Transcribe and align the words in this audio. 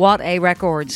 What 0.00 0.22
a 0.22 0.38
record. 0.38 0.94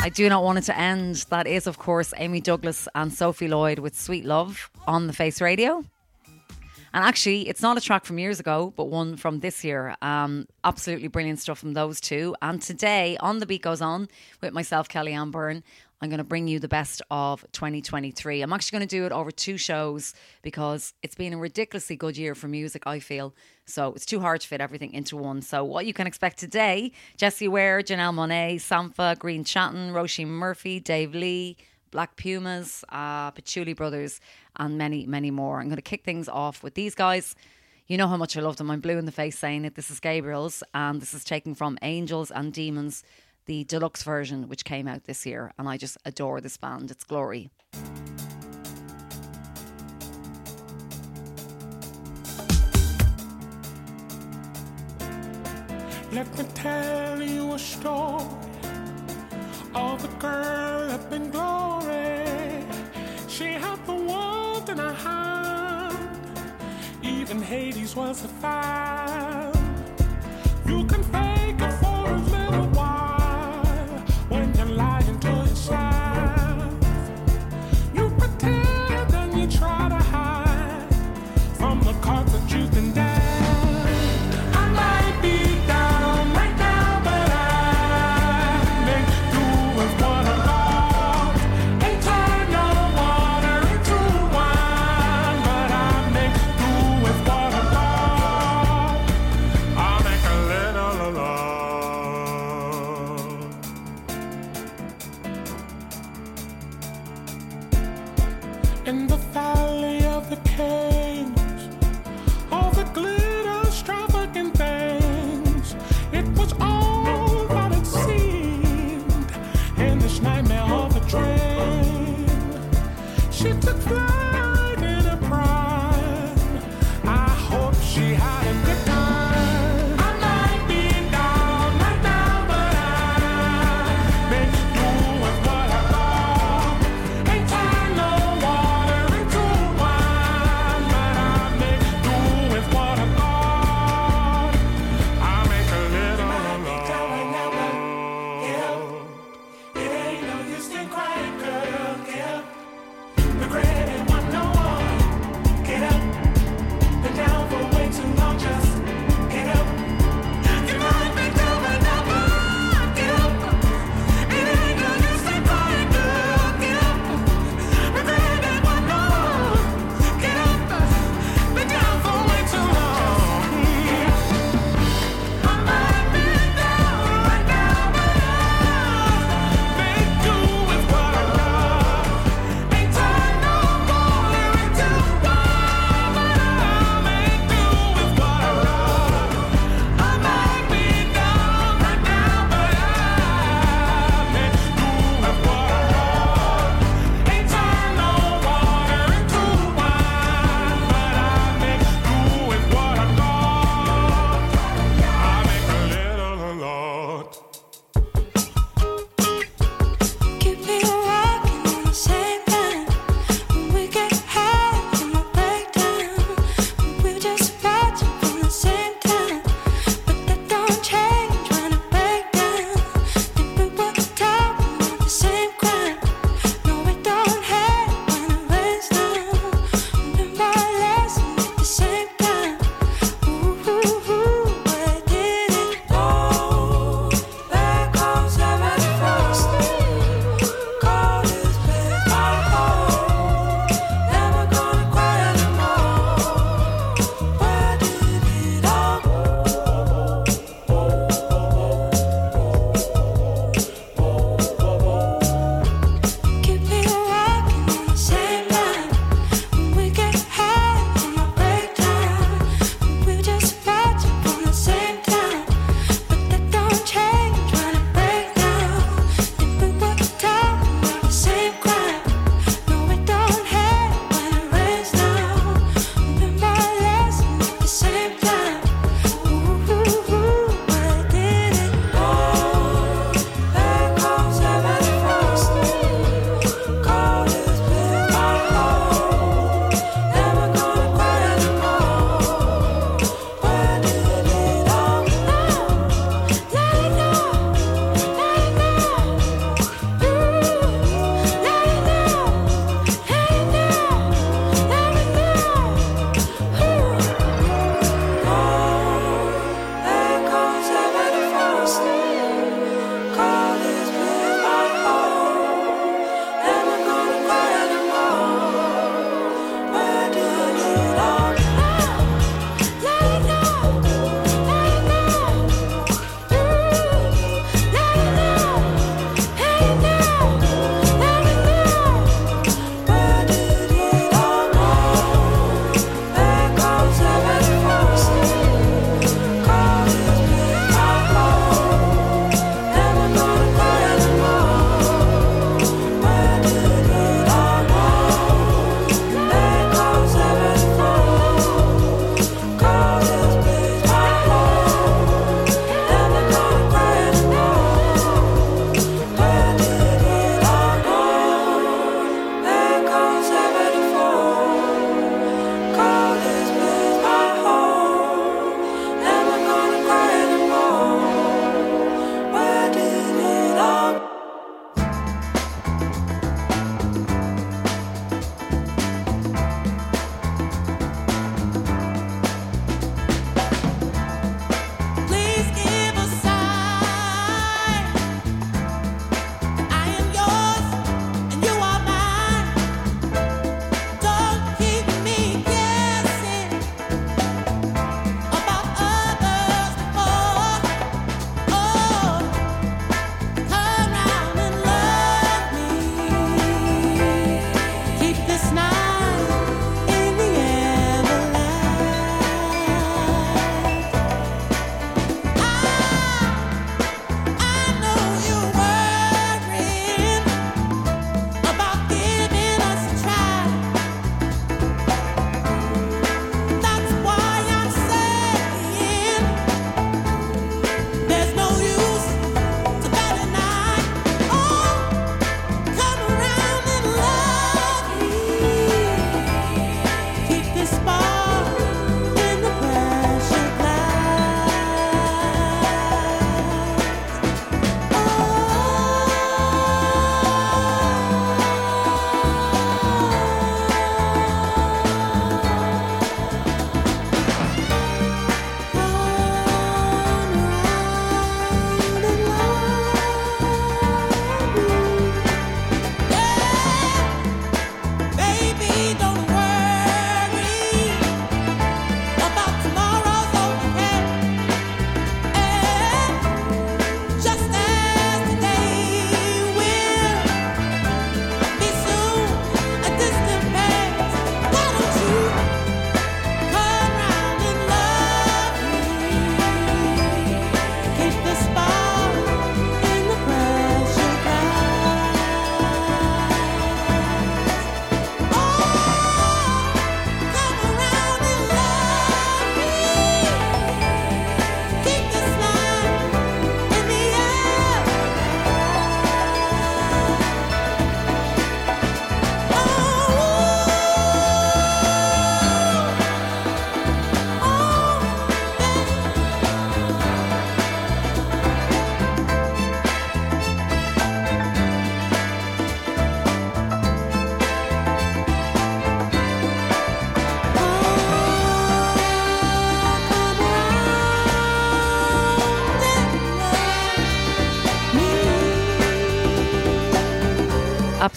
I 0.00 0.12
do 0.14 0.28
not 0.28 0.44
want 0.44 0.58
it 0.58 0.64
to 0.66 0.78
end. 0.78 1.26
That 1.28 1.48
is, 1.48 1.66
of 1.66 1.76
course, 1.76 2.14
Amy 2.18 2.40
Douglas 2.40 2.86
and 2.94 3.12
Sophie 3.12 3.48
Lloyd 3.48 3.80
with 3.80 3.98
Sweet 3.98 4.24
Love 4.24 4.70
on 4.86 5.08
the 5.08 5.12
Face 5.12 5.40
Radio. 5.40 5.84
And 6.94 7.04
actually, 7.04 7.48
it's 7.48 7.60
not 7.60 7.76
a 7.76 7.80
track 7.80 8.04
from 8.04 8.20
years 8.20 8.38
ago, 8.38 8.72
but 8.76 8.84
one 8.84 9.16
from 9.16 9.40
this 9.40 9.64
year. 9.64 9.96
Um, 10.02 10.46
absolutely 10.62 11.08
brilliant 11.08 11.40
stuff 11.40 11.58
from 11.58 11.72
those 11.72 12.00
two. 12.00 12.36
And 12.40 12.62
today, 12.62 13.16
on 13.18 13.40
The 13.40 13.46
Beat 13.46 13.62
Goes 13.62 13.80
On, 13.80 14.06
with 14.40 14.52
myself, 14.52 14.88
Kelly-Anne 14.88 15.32
Byrne, 15.32 15.64
I'm 16.00 16.10
going 16.10 16.18
to 16.18 16.24
bring 16.24 16.46
you 16.46 16.60
the 16.60 16.68
best 16.68 17.02
of 17.10 17.44
2023. 17.50 18.40
I'm 18.40 18.52
actually 18.52 18.78
going 18.78 18.88
to 18.88 18.96
do 18.96 19.04
it 19.04 19.10
over 19.10 19.32
two 19.32 19.56
shows 19.56 20.14
because 20.42 20.94
it's 21.02 21.16
been 21.16 21.32
a 21.32 21.38
ridiculously 21.38 21.96
good 21.96 22.16
year 22.16 22.36
for 22.36 22.46
music, 22.46 22.86
I 22.86 23.00
feel. 23.00 23.34
So 23.66 23.92
it's 23.94 24.06
too 24.06 24.20
hard 24.20 24.40
to 24.42 24.48
fit 24.48 24.60
everything 24.60 24.92
into 24.92 25.16
one. 25.16 25.42
So 25.42 25.64
what 25.64 25.86
you 25.86 25.94
can 25.94 26.06
expect 26.06 26.38
today, 26.38 26.92
Jessie 27.16 27.48
Ware, 27.48 27.80
Janelle 27.82 28.14
Monae, 28.14 28.56
Sampha, 28.56 29.16
Grian 29.16 29.46
Chatten, 29.46 29.92
Roisin 29.92 30.26
Murphy, 30.26 30.80
Dave 30.80 31.14
Lee, 31.14 31.56
Black 31.90 32.16
Pumas, 32.16 32.84
uh, 32.90 33.30
Patchouli 33.30 33.72
Brothers, 33.72 34.20
and 34.56 34.76
many, 34.76 35.06
many 35.06 35.30
more. 35.30 35.60
I'm 35.60 35.68
going 35.68 35.76
to 35.76 35.82
kick 35.82 36.04
things 36.04 36.28
off 36.28 36.62
with 36.62 36.74
these 36.74 36.94
guys. 36.94 37.34
You 37.86 37.96
know 37.96 38.08
how 38.08 38.16
much 38.16 38.36
I 38.36 38.40
love 38.40 38.56
them. 38.56 38.70
I'm 38.70 38.80
blue 38.80 38.98
in 38.98 39.04
the 39.06 39.12
face 39.12 39.38
saying 39.38 39.64
it. 39.64 39.74
This 39.74 39.90
is 39.90 40.00
Gabriels, 40.00 40.62
and 40.72 41.00
this 41.00 41.14
is 41.14 41.22
taken 41.22 41.54
from 41.54 41.78
Angels 41.82 42.30
and 42.30 42.52
Demons, 42.52 43.04
the 43.46 43.64
deluxe 43.64 44.02
version, 44.02 44.48
which 44.48 44.64
came 44.64 44.88
out 44.88 45.04
this 45.04 45.24
year. 45.24 45.52
And 45.58 45.68
I 45.68 45.76
just 45.76 45.98
adore 46.04 46.40
this 46.40 46.56
band. 46.56 46.90
It's 46.90 47.04
glory. 47.04 47.50
Let 56.14 56.38
me 56.38 56.44
tell 56.54 57.20
you 57.20 57.54
a 57.54 57.58
story 57.58 58.24
of 59.74 60.04
a 60.04 60.08
girl 60.20 60.92
up 60.92 61.12
in 61.12 61.28
glory. 61.32 62.64
She 63.26 63.46
had 63.46 63.84
the 63.84 63.96
world 63.96 64.70
in 64.70 64.78
her 64.78 64.92
hand, 64.92 66.38
even 67.02 67.42
Hades 67.42 67.96
was 67.96 68.24
a 68.24 68.28
fan. 68.28 69.52
You 70.68 70.84
can 70.84 71.02
fake 71.02 71.60
it 71.60 71.83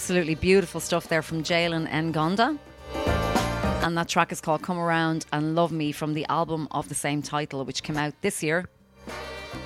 Absolutely 0.08 0.36
beautiful 0.36 0.80
stuff 0.80 1.06
there 1.08 1.20
from 1.20 1.42
Jalen 1.42 1.86
and 1.90 2.14
Ngonda. 2.14 2.58
And 3.84 3.94
that 3.98 4.08
track 4.08 4.32
is 4.32 4.40
called 4.40 4.62
Come 4.62 4.78
Around 4.78 5.26
and 5.34 5.54
Love 5.54 5.70
Me 5.70 5.92
from 5.92 6.14
the 6.14 6.24
album 6.30 6.66
of 6.70 6.88
the 6.88 6.94
same 6.94 7.20
title, 7.20 7.62
which 7.66 7.82
came 7.82 7.98
out 7.98 8.14
this 8.22 8.42
year 8.42 8.64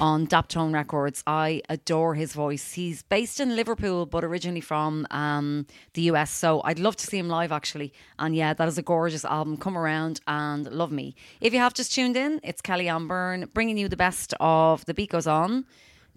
on 0.01 0.27
Daptone 0.27 0.75
Records. 0.75 1.23
I 1.29 1.63
adore 1.69 2.17
his 2.17 2.33
voice. 2.33 2.73
He's 2.73 3.05
based 3.05 3.39
in 3.39 3.55
Liverpool, 3.55 4.05
but 4.05 4.25
originally 4.25 4.61
from 4.61 5.07
um, 5.13 5.65
the 5.95 6.03
US. 6.11 6.33
So 6.33 6.61
I'd 6.65 6.81
love 6.81 6.97
to 6.97 7.07
see 7.07 7.19
him 7.19 7.29
live, 7.29 7.53
actually. 7.53 7.93
And 8.19 8.35
yeah, 8.35 8.53
that 8.53 8.67
is 8.67 8.77
a 8.77 8.83
gorgeous 8.83 9.25
album. 9.25 9.57
Come 9.57 9.79
around 9.79 10.23
and 10.27 10.67
love 10.73 10.91
me. 10.91 11.15
If 11.41 11.53
you 11.53 11.61
have 11.61 11.73
just 11.73 11.95
tuned 11.95 12.17
in, 12.17 12.41
it's 12.43 12.61
Kelly 12.61 12.91
Byrne 13.07 13.49
bringing 13.55 13.79
you 13.79 13.89
the 13.89 13.97
best 13.97 14.35
of 14.41 14.85
The 14.87 14.95
Beat 14.95 15.11
Goes 15.11 15.29
On. 15.29 15.67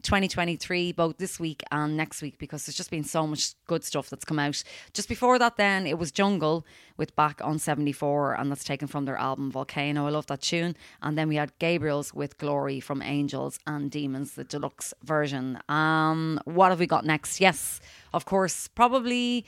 2023, 0.05 0.91
both 0.93 1.17
this 1.17 1.39
week 1.39 1.63
and 1.71 1.97
next 1.97 2.21
week, 2.21 2.37
because 2.37 2.65
there's 2.65 2.77
just 2.77 2.91
been 2.91 3.03
so 3.03 3.27
much 3.27 3.55
good 3.67 3.83
stuff 3.83 4.09
that's 4.09 4.23
come 4.23 4.39
out. 4.39 4.63
Just 4.93 5.09
before 5.09 5.37
that, 5.39 5.57
then 5.57 5.85
it 5.85 5.97
was 5.97 6.11
Jungle 6.11 6.65
with 6.95 7.15
Back 7.15 7.41
on 7.43 7.59
74, 7.59 8.35
and 8.35 8.49
that's 8.49 8.63
taken 8.63 8.87
from 8.87 9.05
their 9.05 9.17
album 9.17 9.51
Volcano. 9.51 10.05
I 10.05 10.11
love 10.11 10.27
that 10.27 10.41
tune. 10.41 10.77
And 11.01 11.17
then 11.17 11.27
we 11.27 11.35
had 11.35 11.57
Gabriels 11.59 12.13
with 12.13 12.37
Glory 12.37 12.79
from 12.79 13.01
Angels 13.01 13.59
and 13.67 13.91
Demons, 13.91 14.33
the 14.33 14.43
deluxe 14.43 14.93
version. 15.03 15.59
Um, 15.67 16.39
what 16.45 16.69
have 16.69 16.79
we 16.79 16.87
got 16.87 17.03
next? 17.03 17.41
Yes, 17.41 17.81
of 18.13 18.25
course, 18.25 18.67
probably. 18.69 19.45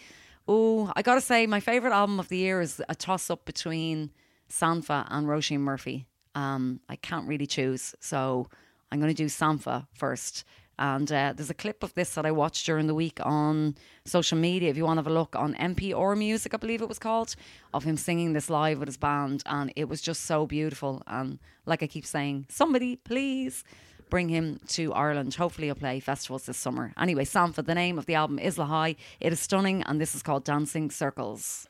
Oh, 0.48 0.92
I 0.96 1.02
gotta 1.02 1.22
say, 1.22 1.46
my 1.46 1.60
favorite 1.60 1.94
album 1.94 2.20
of 2.20 2.30
the 2.30 2.38
year 2.38 2.62
is 2.62 2.82
a 2.90 2.96
toss 2.96 3.30
up 3.30 3.46
between 3.46 4.12
Sampha 4.50 5.06
and 5.10 5.28
Roisin 5.28 5.60
Murphy. 5.60 6.08
Um, 6.36 6.80
I 6.90 6.96
can't 6.96 7.28
really 7.28 7.48
choose, 7.48 7.96
so 8.00 8.48
I'm 8.92 9.00
going 9.00 9.14
to 9.14 9.24
do 9.24 9.28
Sampha 9.28 9.88
first. 9.94 10.44
And 10.80 11.12
uh, 11.12 11.34
there's 11.36 11.50
a 11.50 11.56
clip 11.56 11.82
of 11.82 11.94
this 11.96 12.14
that 12.14 12.26
I 12.26 12.32
watched 12.32 12.66
during 12.66 12.86
the 12.86 12.94
week 12.94 13.20
on 13.24 13.76
social 14.06 14.38
media. 14.38 14.70
If 14.70 14.78
you 14.78 14.86
want 14.86 14.98
to 14.98 15.04
have 15.04 15.12
a 15.12 15.14
look 15.14 15.36
on 15.36 15.56
NPR 15.56 16.16
Music, 16.16 16.54
I 16.54 16.58
believe 16.58 16.84
it 16.84 16.90
was 16.90 17.00
called, 17.00 17.36
of 17.74 17.84
him 17.84 17.98
singing 17.98 18.34
this 18.34 18.50
live 18.50 18.80
with 18.80 18.88
his 18.88 18.98
band. 18.98 19.42
And 19.48 19.74
it 19.76 19.90
was 19.90 20.02
just 20.02 20.26
so 20.26 20.46
beautiful. 20.46 21.02
And 21.08 21.40
like 21.66 21.82
I 21.82 21.88
keep 21.88 22.06
saying, 22.06 22.46
somebody 22.50 22.96
please 22.96 23.64
bring 24.10 24.30
him 24.30 24.60
to 24.68 24.94
Ireland. 24.94 25.34
Hopefully, 25.36 25.68
he'll 25.68 25.76
play 25.76 26.00
festivals 26.00 26.46
this 26.46 26.58
summer. 26.58 26.94
Anyway, 26.98 27.26
Sampha, 27.26 27.66
the 27.66 27.76
name 27.76 27.98
of 27.98 28.06
the 28.06 28.16
album 28.16 28.40
is 28.40 28.58
Lahai. 28.58 28.96
It 29.20 29.34
is 29.34 29.40
stunning, 29.40 29.84
and 29.84 30.00
this 30.00 30.16
is 30.16 30.24
called 30.24 30.46
Dancing 30.46 30.92
Circles. 30.92 31.68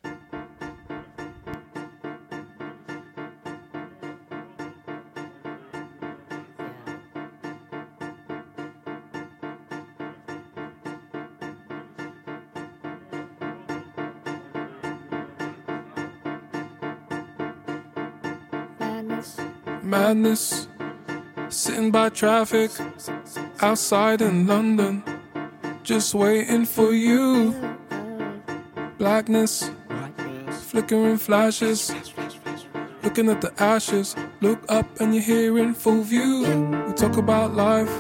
Madness, 20.00 20.68
sitting 21.50 21.90
by 21.90 22.10
traffic 22.10 22.70
outside 23.62 24.22
in 24.22 24.46
London, 24.46 25.04
just 25.82 26.14
waiting 26.14 26.66
for 26.66 26.94
you. 26.94 27.56
Blackness, 29.00 29.72
flickering 30.70 31.18
flashes, 31.18 31.92
looking 33.02 33.28
at 33.28 33.42
the 33.42 33.52
ashes. 33.58 34.16
Look 34.40 34.64
up 34.70 34.86
and 35.02 35.16
you're 35.16 35.24
here 35.24 35.58
in 35.58 35.74
full 35.74 36.04
view. 36.04 36.46
We 36.86 36.94
talk 36.94 37.18
about 37.18 37.56
life, 37.56 37.92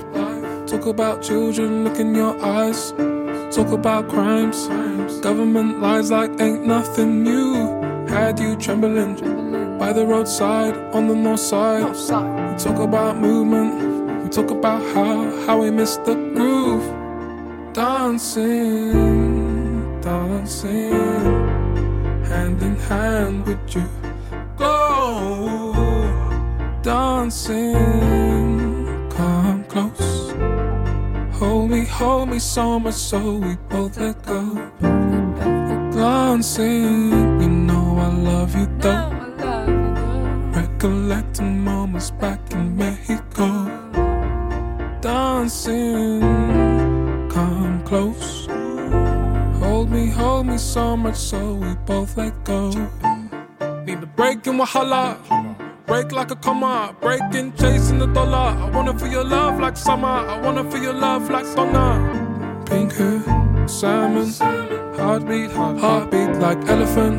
talk 0.67 0.85
about 0.85 1.23
children. 1.23 1.83
Look 1.83 1.97
in 1.99 2.13
your 2.13 2.39
eyes, 2.45 2.91
talk 3.55 3.71
about 3.71 4.07
crimes, 4.07 4.67
government 5.21 5.81
lies 5.81 6.11
like 6.11 6.29
ain't 6.39 6.63
nothing 6.63 7.23
new. 7.23 7.55
Had 8.07 8.39
you 8.39 8.55
trembling 8.55 9.15
by 9.77 9.93
the 9.93 10.05
roadside 10.05 10.75
on 10.93 11.07
the 11.07 11.15
north 11.15 11.39
side. 11.39 11.91
We 11.91 12.57
talk 12.57 12.79
about 12.79 13.17
movement, 13.17 14.23
we 14.23 14.29
talk 14.29 14.49
about 14.51 14.81
how 14.93 15.29
how 15.45 15.61
we 15.61 15.69
miss 15.71 15.97
the 15.97 16.15
groove. 16.15 16.83
Dancing, 17.73 18.91
dancing, 20.01 20.91
hand 22.25 22.61
in 22.63 22.75
hand 22.89 23.45
with 23.45 23.75
you. 23.75 23.87
Go, 24.57 25.73
dancing, 26.81 27.75
come 29.11 29.63
close. 29.65 30.33
Hold 31.37 31.69
me, 31.69 31.85
hold 31.85 32.29
me 32.29 32.39
so 32.39 32.79
much 32.79 32.95
so 32.95 33.35
we 33.35 33.55
both 33.69 33.97
let 33.97 34.25
go. 34.25 34.71
Dancing, 35.91 37.11
you 37.41 37.49
know 37.49 37.97
I 37.99 38.07
love 38.07 38.55
you 38.55 38.67
though. 38.79 39.16
Recollecting 40.79 41.63
moments 41.63 42.11
back 42.11 42.39
in 42.51 42.77
Mexico. 42.77 43.47
Dancing, 45.01 46.21
come 47.31 47.81
close. 47.83 48.45
Hold 49.59 49.89
me, 49.89 50.05
hold 50.05 50.45
me 50.45 50.59
so 50.59 50.95
much 50.95 51.15
so 51.15 51.55
we 51.55 51.73
both 51.87 52.15
let 52.15 52.43
go. 52.43 52.69
Need 53.87 54.03
a 54.03 54.05
break 54.05 54.45
in 54.45 54.59
Wahala. 54.59 55.17
Break 55.87 56.11
like 56.11 56.29
a 56.29 56.35
comma, 56.35 56.95
breaking, 57.01 57.53
chasing 57.53 57.97
the 57.97 58.05
dollar. 58.05 58.55
I 58.63 58.69
wanna 58.69 58.93
feel 58.99 59.11
your 59.11 59.25
love 59.25 59.59
like 59.59 59.77
summer. 59.77 60.07
I 60.07 60.39
wanna 60.41 60.69
feel 60.69 60.83
your 60.83 60.93
love 60.93 61.27
like 61.31 61.47
Donna. 61.55 62.63
Pink 62.67 62.93
hair, 62.93 63.67
salmon, 63.67 64.31
heartbeat, 64.95 65.49
heartbeat 65.49 66.35
like 66.35 66.59
elephant. 66.69 67.17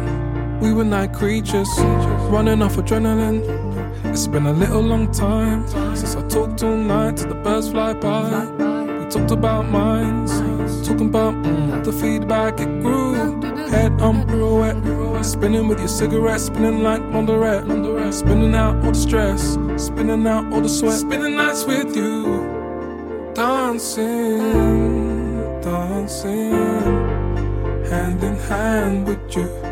We 0.62 0.72
were 0.72 0.84
night 0.84 1.12
creatures, 1.12 1.68
running 2.28 2.62
off 2.62 2.76
adrenaline. 2.76 3.42
It's 4.04 4.26
been 4.26 4.46
a 4.46 4.52
little 4.52 4.80
long 4.80 5.10
time 5.10 5.66
since 5.96 6.14
I 6.14 6.26
talked 6.28 6.62
all 6.62 6.76
night 6.76 7.16
till 7.16 7.28
the 7.28 7.34
birds 7.34 7.70
fly 7.70 7.94
by. 7.94 8.44
We 8.98 9.10
talked 9.10 9.30
about 9.30 9.68
minds, 9.68 10.32
talking 10.86 11.08
about 11.08 11.34
mm, 11.34 11.84
the 11.84 11.92
feedback 11.92 12.60
it 12.60 12.82
grew. 12.82 13.14
Head 13.70 14.00
on 14.00 14.26
pirouette, 14.26 15.24
spinning 15.24 15.68
with 15.68 15.78
your 15.78 15.88
cigarette, 15.88 16.40
spinning 16.40 16.82
like 16.82 17.02
Monderet, 17.02 18.12
spinning 18.12 18.54
out 18.54 18.76
all 18.84 18.92
the 18.92 18.98
stress, 18.98 19.58
spinning 19.76 20.26
out 20.26 20.52
all 20.52 20.60
the 20.60 20.68
sweat, 20.68 20.98
spinning 20.98 21.36
nights 21.36 21.64
with 21.64 21.94
you, 21.96 23.32
dancing, 23.34 24.38
dancing, 25.60 26.52
hand 27.90 28.22
in 28.22 28.36
hand 28.36 29.06
with 29.06 29.36
you 29.36 29.68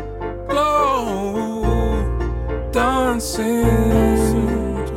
glow, 0.47 1.36
dancing. 2.77 3.65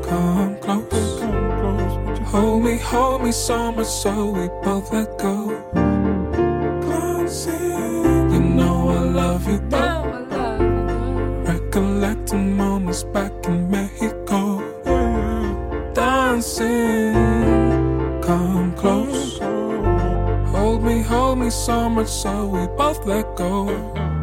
Come 0.03 0.57
close, 0.61 1.21
hold 2.31 2.63
me, 2.63 2.77
hold 2.77 3.23
me 3.25 3.33
so 3.33 3.73
much 3.73 3.87
so 3.87 4.13
we 4.37 4.49
both 4.63 4.93
let 4.93 5.09
go. 5.17 5.35
Dancing, 6.91 8.33
you 8.33 8.41
know 8.41 8.77
I 8.91 9.01
love 9.21 9.49
you 9.49 9.59
though. 9.71 10.05
Recollecting 11.49 12.55
moments 12.55 13.03
back 13.05 13.33
in 13.47 13.71
Mexico. 13.71 14.41
Dancing, 15.95 17.15
come 18.21 18.75
close. 18.77 19.39
Hold 20.53 20.83
me, 20.83 21.01
hold 21.01 21.39
me 21.39 21.49
so 21.49 21.89
much 21.89 22.09
so 22.09 22.47
we 22.47 22.67
both 22.77 23.07
let 23.07 23.25
go. 23.37 24.20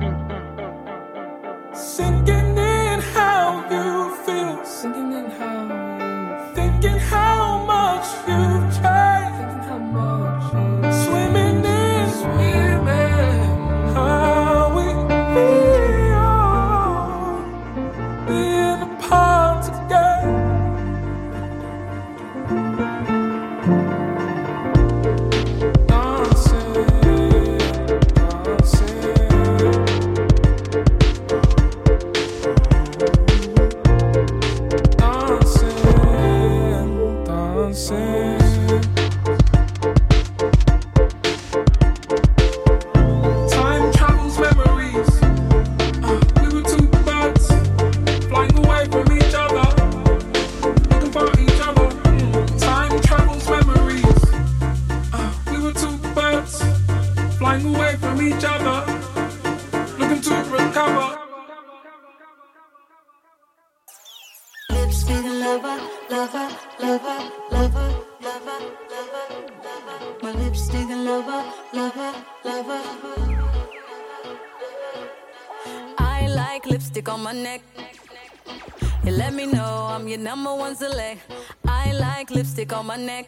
Select. 80.77 81.21
I 81.67 81.91
like 81.93 82.29
lipstick 82.29 82.71
on 82.71 82.85
my 82.85 82.97
neck. 82.97 83.27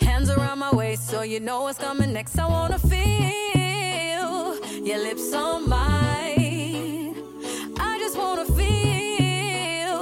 Hands 0.00 0.30
around 0.30 0.58
my 0.60 0.74
waist 0.74 1.08
so 1.08 1.22
you 1.22 1.40
know 1.40 1.62
what's 1.62 1.78
coming 1.78 2.12
next. 2.12 2.38
I 2.38 2.46
wanna 2.46 2.78
feel 2.78 4.46
your 4.88 4.98
lips 4.98 5.32
on 5.34 5.68
mine. 5.68 7.14
I 7.78 7.98
just 7.98 8.16
wanna 8.16 8.46
feel 8.46 9.96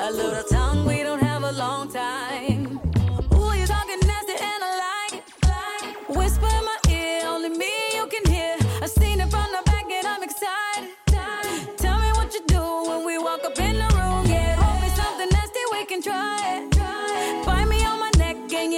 a 0.00 0.10
little 0.10 0.44
tongue. 0.44 0.86
We 0.86 1.02
don't 1.02 1.22
have 1.22 1.42
a 1.44 1.52
long 1.52 1.92
time. 1.92 2.61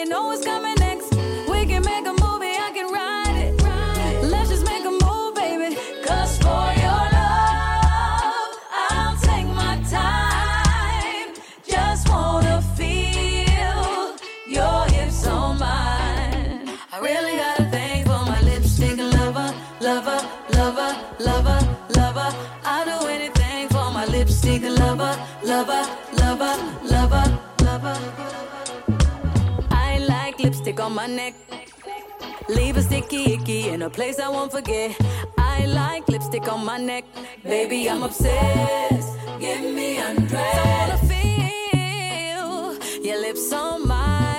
You 0.04 0.10
know 0.10 0.26
what's 0.26 0.44
coming 0.44 0.74
next. 0.80 1.14
We 1.48 1.64
can 1.64 1.82
make 1.82 2.06
a 2.06 2.12
movie, 2.24 2.56
I 2.66 2.70
can 2.74 2.92
ride 2.92 3.36
it. 3.46 4.24
Let's 4.24 4.50
just 4.50 4.66
make 4.66 4.84
a 4.84 4.90
move, 4.90 5.34
baby. 5.34 5.76
Cause 6.04 6.36
for 6.44 6.66
your 6.84 7.04
love, 7.18 8.52
I'll 8.90 9.16
take 9.28 9.46
my 9.46 9.80
time. 9.88 11.32
Just 11.66 12.06
wanna 12.10 12.60
feel 12.76 14.16
your 14.46 14.84
hips 14.94 15.26
on 15.26 15.58
mine. 15.58 16.68
I 16.92 16.98
really 17.00 17.36
got 17.38 17.60
a 17.60 17.64
thing 17.70 18.04
for 18.04 18.22
my 18.32 18.40
lipstick 18.42 18.98
lover, 18.98 19.54
lover, 19.80 20.20
lover, 20.50 20.90
lover, 21.18 21.60
lover. 21.96 22.30
I'll 22.62 22.84
do 22.84 23.06
anything 23.06 23.68
for 23.70 23.90
my 23.90 24.04
lipstick 24.04 24.62
lover, 24.64 25.16
lover, 25.42 25.82
a 33.84 33.90
place 33.90 34.18
I 34.18 34.28
won't 34.30 34.50
forget. 34.50 34.96
I 35.36 35.66
like 35.66 36.08
lipstick 36.08 36.50
on 36.50 36.64
my 36.64 36.78
neck. 36.78 37.04
Baby, 37.42 37.90
I'm 37.90 38.02
obsessed. 38.02 39.18
Give 39.38 39.60
me 39.60 39.98
undressed. 39.98 40.58
I 40.58 40.78
wanna 40.78 40.98
feel 41.12 43.04
your 43.04 43.20
lips 43.20 43.52
on 43.52 43.86
mine. 43.86 44.33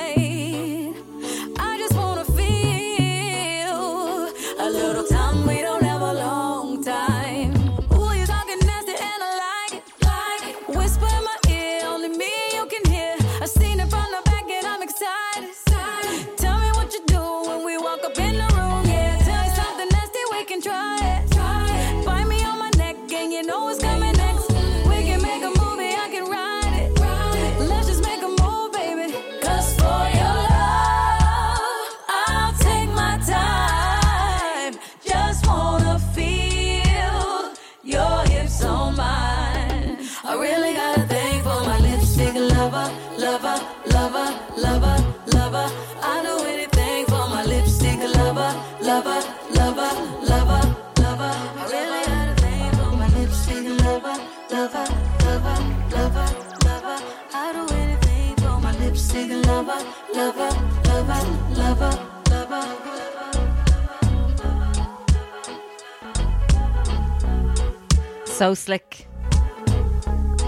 So 68.35 68.53
slick. 68.53 69.07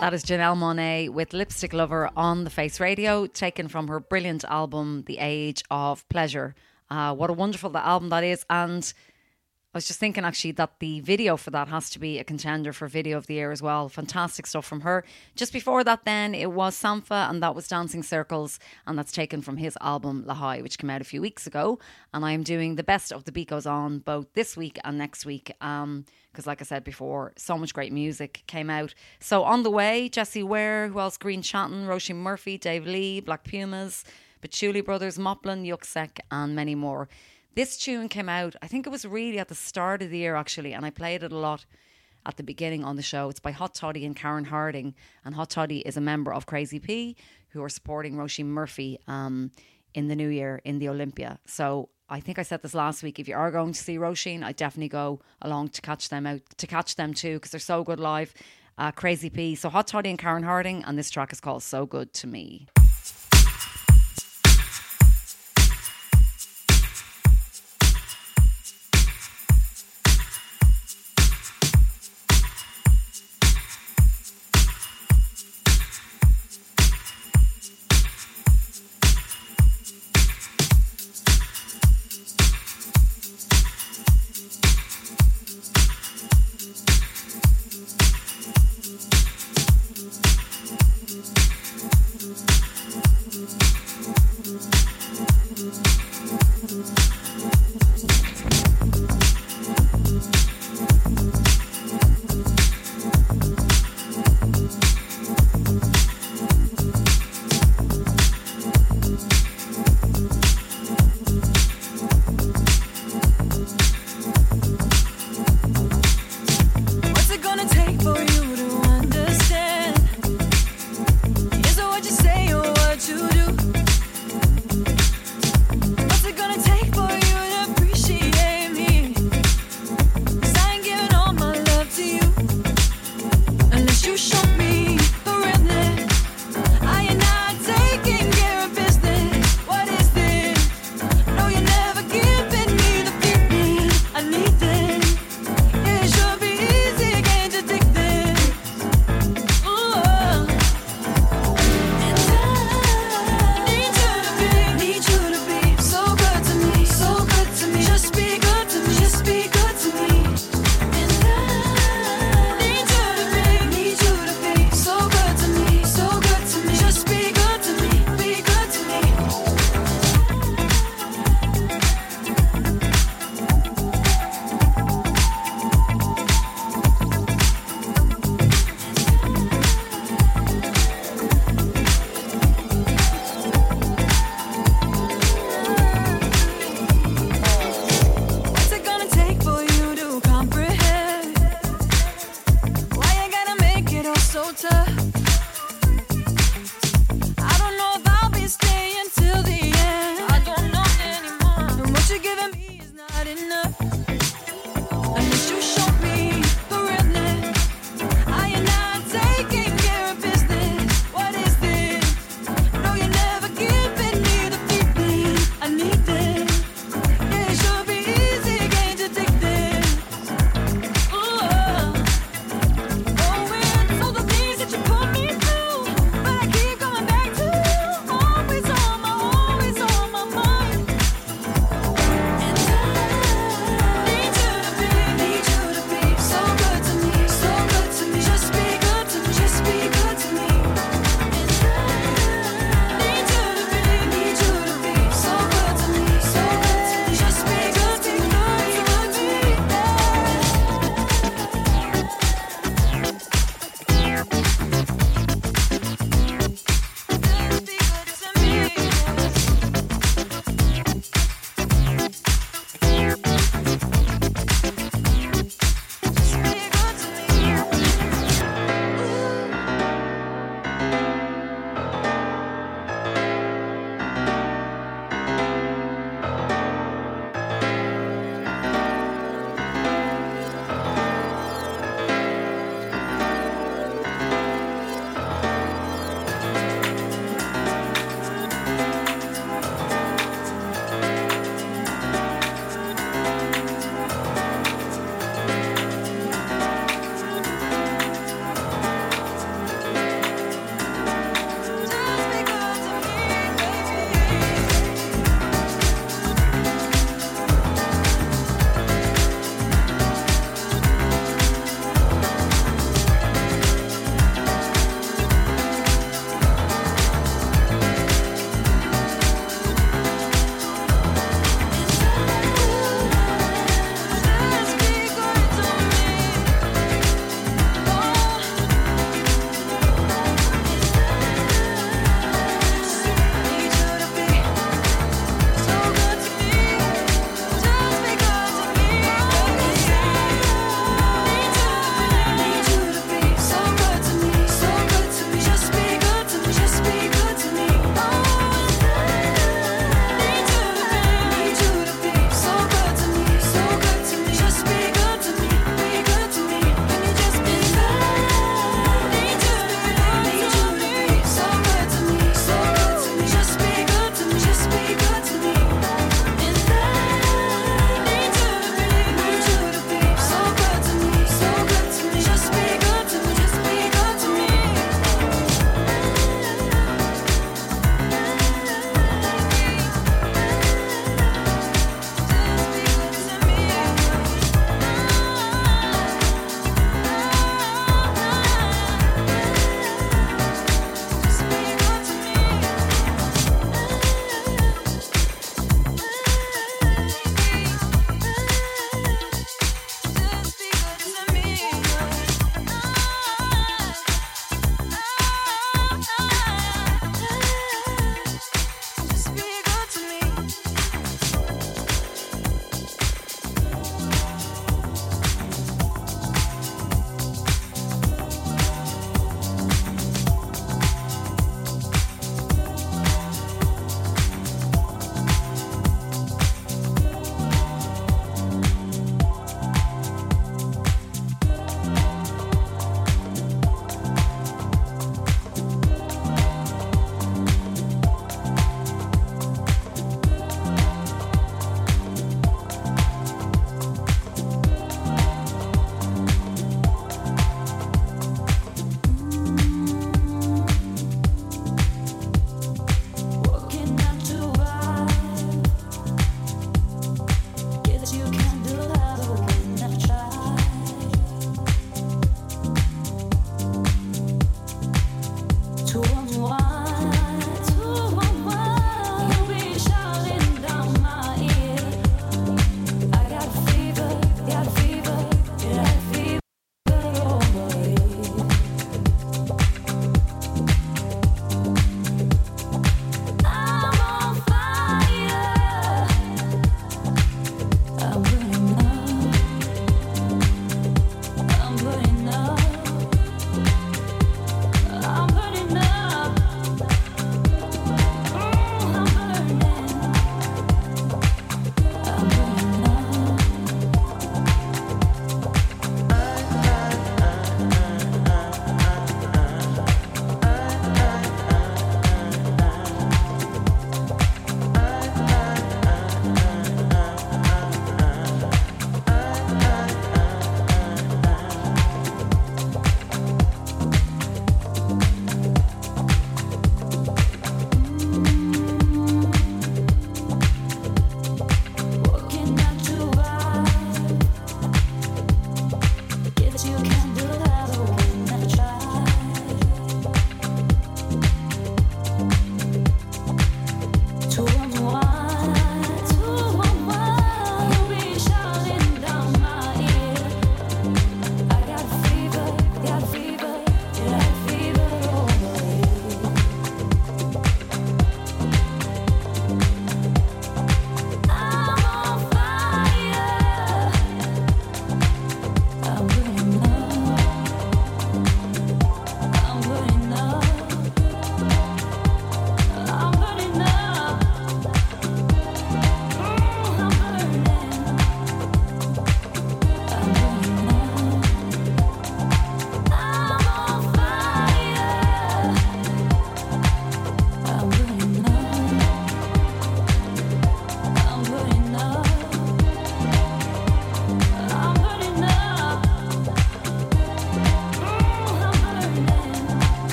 That 0.00 0.10
is 0.12 0.24
Janelle 0.24 0.56
Monae 0.56 1.08
with 1.08 1.32
Lipstick 1.32 1.72
Lover 1.72 2.10
on 2.16 2.42
the 2.42 2.50
Face 2.50 2.80
Radio, 2.80 3.28
taken 3.28 3.68
from 3.68 3.86
her 3.86 4.00
brilliant 4.00 4.42
album, 4.42 5.04
The 5.06 5.18
Age 5.18 5.62
of 5.70 6.06
Pleasure. 6.08 6.56
Uh, 6.90 7.14
what 7.14 7.30
a 7.30 7.32
wonderful 7.32 7.70
that 7.70 7.86
album 7.86 8.08
that 8.08 8.24
is. 8.24 8.44
And 8.50 8.92
I 9.76 9.78
was 9.78 9.86
just 9.86 10.00
thinking 10.00 10.24
actually 10.24 10.52
that 10.52 10.80
the 10.80 11.00
video 11.00 11.36
for 11.36 11.50
that 11.50 11.68
has 11.68 11.90
to 11.90 11.98
be 11.98 12.18
a 12.18 12.24
contender 12.24 12.72
for 12.72 12.88
Video 12.88 13.18
of 13.18 13.26
the 13.26 13.34
Year 13.34 13.52
as 13.52 13.60
well. 13.60 13.90
Fantastic 13.90 14.46
stuff 14.46 14.64
from 14.64 14.80
her. 14.80 15.04
Just 15.34 15.52
before 15.52 15.84
that, 15.84 16.06
then 16.06 16.34
it 16.34 16.52
was 16.52 16.74
Sampha, 16.74 17.28
and 17.28 17.42
that 17.42 17.54
was 17.54 17.68
Dancing 17.68 18.02
Circles, 18.02 18.58
and 18.86 18.98
that's 18.98 19.12
taken 19.12 19.42
from 19.42 19.58
his 19.58 19.76
album 19.82 20.24
Lahai, 20.26 20.62
which 20.62 20.78
came 20.78 20.88
out 20.88 21.02
a 21.02 21.04
few 21.04 21.20
weeks 21.20 21.46
ago. 21.46 21.78
And 22.14 22.24
I 22.24 22.32
am 22.32 22.42
doing 22.42 22.76
the 22.76 22.82
best 22.82 23.12
of 23.12 23.24
the 23.24 23.32
beat 23.32 23.50
goes 23.50 23.66
on 23.66 23.98
both 23.98 24.32
this 24.32 24.56
week 24.56 24.78
and 24.82 24.96
next 24.96 25.26
week. 25.26 25.52
Um, 25.60 26.06
because 26.32 26.46
like 26.46 26.62
I 26.62 26.64
said 26.64 26.82
before, 26.82 27.34
so 27.36 27.58
much 27.58 27.74
great 27.74 27.92
music 27.92 28.44
came 28.46 28.70
out. 28.70 28.94
So 29.20 29.44
on 29.44 29.62
the 29.62 29.70
way, 29.70 30.08
Jessie 30.08 30.42
Ware, 30.42 30.88
who 30.88 31.00
else? 31.00 31.18
Grian 31.18 31.44
Chatten, 31.44 31.86
Roisin 31.86 32.16
Murphy, 32.16 32.56
Dave 32.56 32.86
Lee, 32.86 33.20
Black 33.20 33.44
Pumas, 33.44 34.04
Patchouli 34.40 34.80
Brothers, 34.80 35.18
Moplin, 35.18 35.66
Yuksek, 35.66 36.20
and 36.30 36.56
many 36.56 36.74
more. 36.74 37.10
This 37.56 37.78
tune 37.78 38.10
came 38.10 38.28
out, 38.28 38.54
I 38.60 38.66
think 38.66 38.86
it 38.86 38.90
was 38.90 39.06
really 39.06 39.38
at 39.38 39.48
the 39.48 39.54
start 39.54 40.02
of 40.02 40.10
the 40.10 40.18
year 40.18 40.36
actually, 40.36 40.74
and 40.74 40.84
I 40.84 40.90
played 40.90 41.22
it 41.22 41.32
a 41.32 41.38
lot 41.38 41.64
at 42.26 42.36
the 42.36 42.42
beginning 42.42 42.84
on 42.84 42.96
the 42.96 43.02
show. 43.02 43.30
It's 43.30 43.40
by 43.40 43.50
Hot 43.52 43.74
Toddy 43.74 44.04
and 44.04 44.14
Karen 44.14 44.44
Harding, 44.44 44.94
and 45.24 45.34
Hot 45.34 45.48
Toddy 45.48 45.78
is 45.78 45.96
a 45.96 46.02
member 46.02 46.34
of 46.34 46.44
Crazy 46.44 46.78
P, 46.78 47.16
who 47.48 47.62
are 47.62 47.70
supporting 47.70 48.14
Roisin 48.16 48.44
Murphy 48.44 48.98
um, 49.08 49.52
in 49.94 50.08
the 50.08 50.14
new 50.14 50.28
year 50.28 50.60
in 50.66 50.80
the 50.80 50.90
Olympia. 50.90 51.38
So 51.46 51.88
I 52.10 52.20
think 52.20 52.38
I 52.38 52.42
said 52.42 52.60
this 52.60 52.74
last 52.74 53.02
week. 53.02 53.18
If 53.18 53.26
you 53.26 53.34
are 53.34 53.50
going 53.50 53.72
to 53.72 53.80
see 53.80 53.96
Roisin, 53.96 54.44
I 54.44 54.52
definitely 54.52 54.90
go 54.90 55.22
along 55.40 55.70
to 55.70 55.80
catch 55.80 56.10
them 56.10 56.26
out 56.26 56.42
to 56.58 56.66
catch 56.66 56.96
them 56.96 57.14
too 57.14 57.36
because 57.36 57.52
they're 57.52 57.58
so 57.58 57.82
good 57.84 57.98
live. 57.98 58.34
Uh, 58.76 58.90
Crazy 58.90 59.30
P. 59.30 59.54
So 59.54 59.70
Hot 59.70 59.86
Toddy 59.86 60.10
and 60.10 60.18
Karen 60.18 60.42
Harding, 60.42 60.84
and 60.84 60.98
this 60.98 61.08
track 61.08 61.32
is 61.32 61.40
called 61.40 61.62
"So 61.62 61.86
Good 61.86 62.12
to 62.12 62.26
Me." 62.26 62.66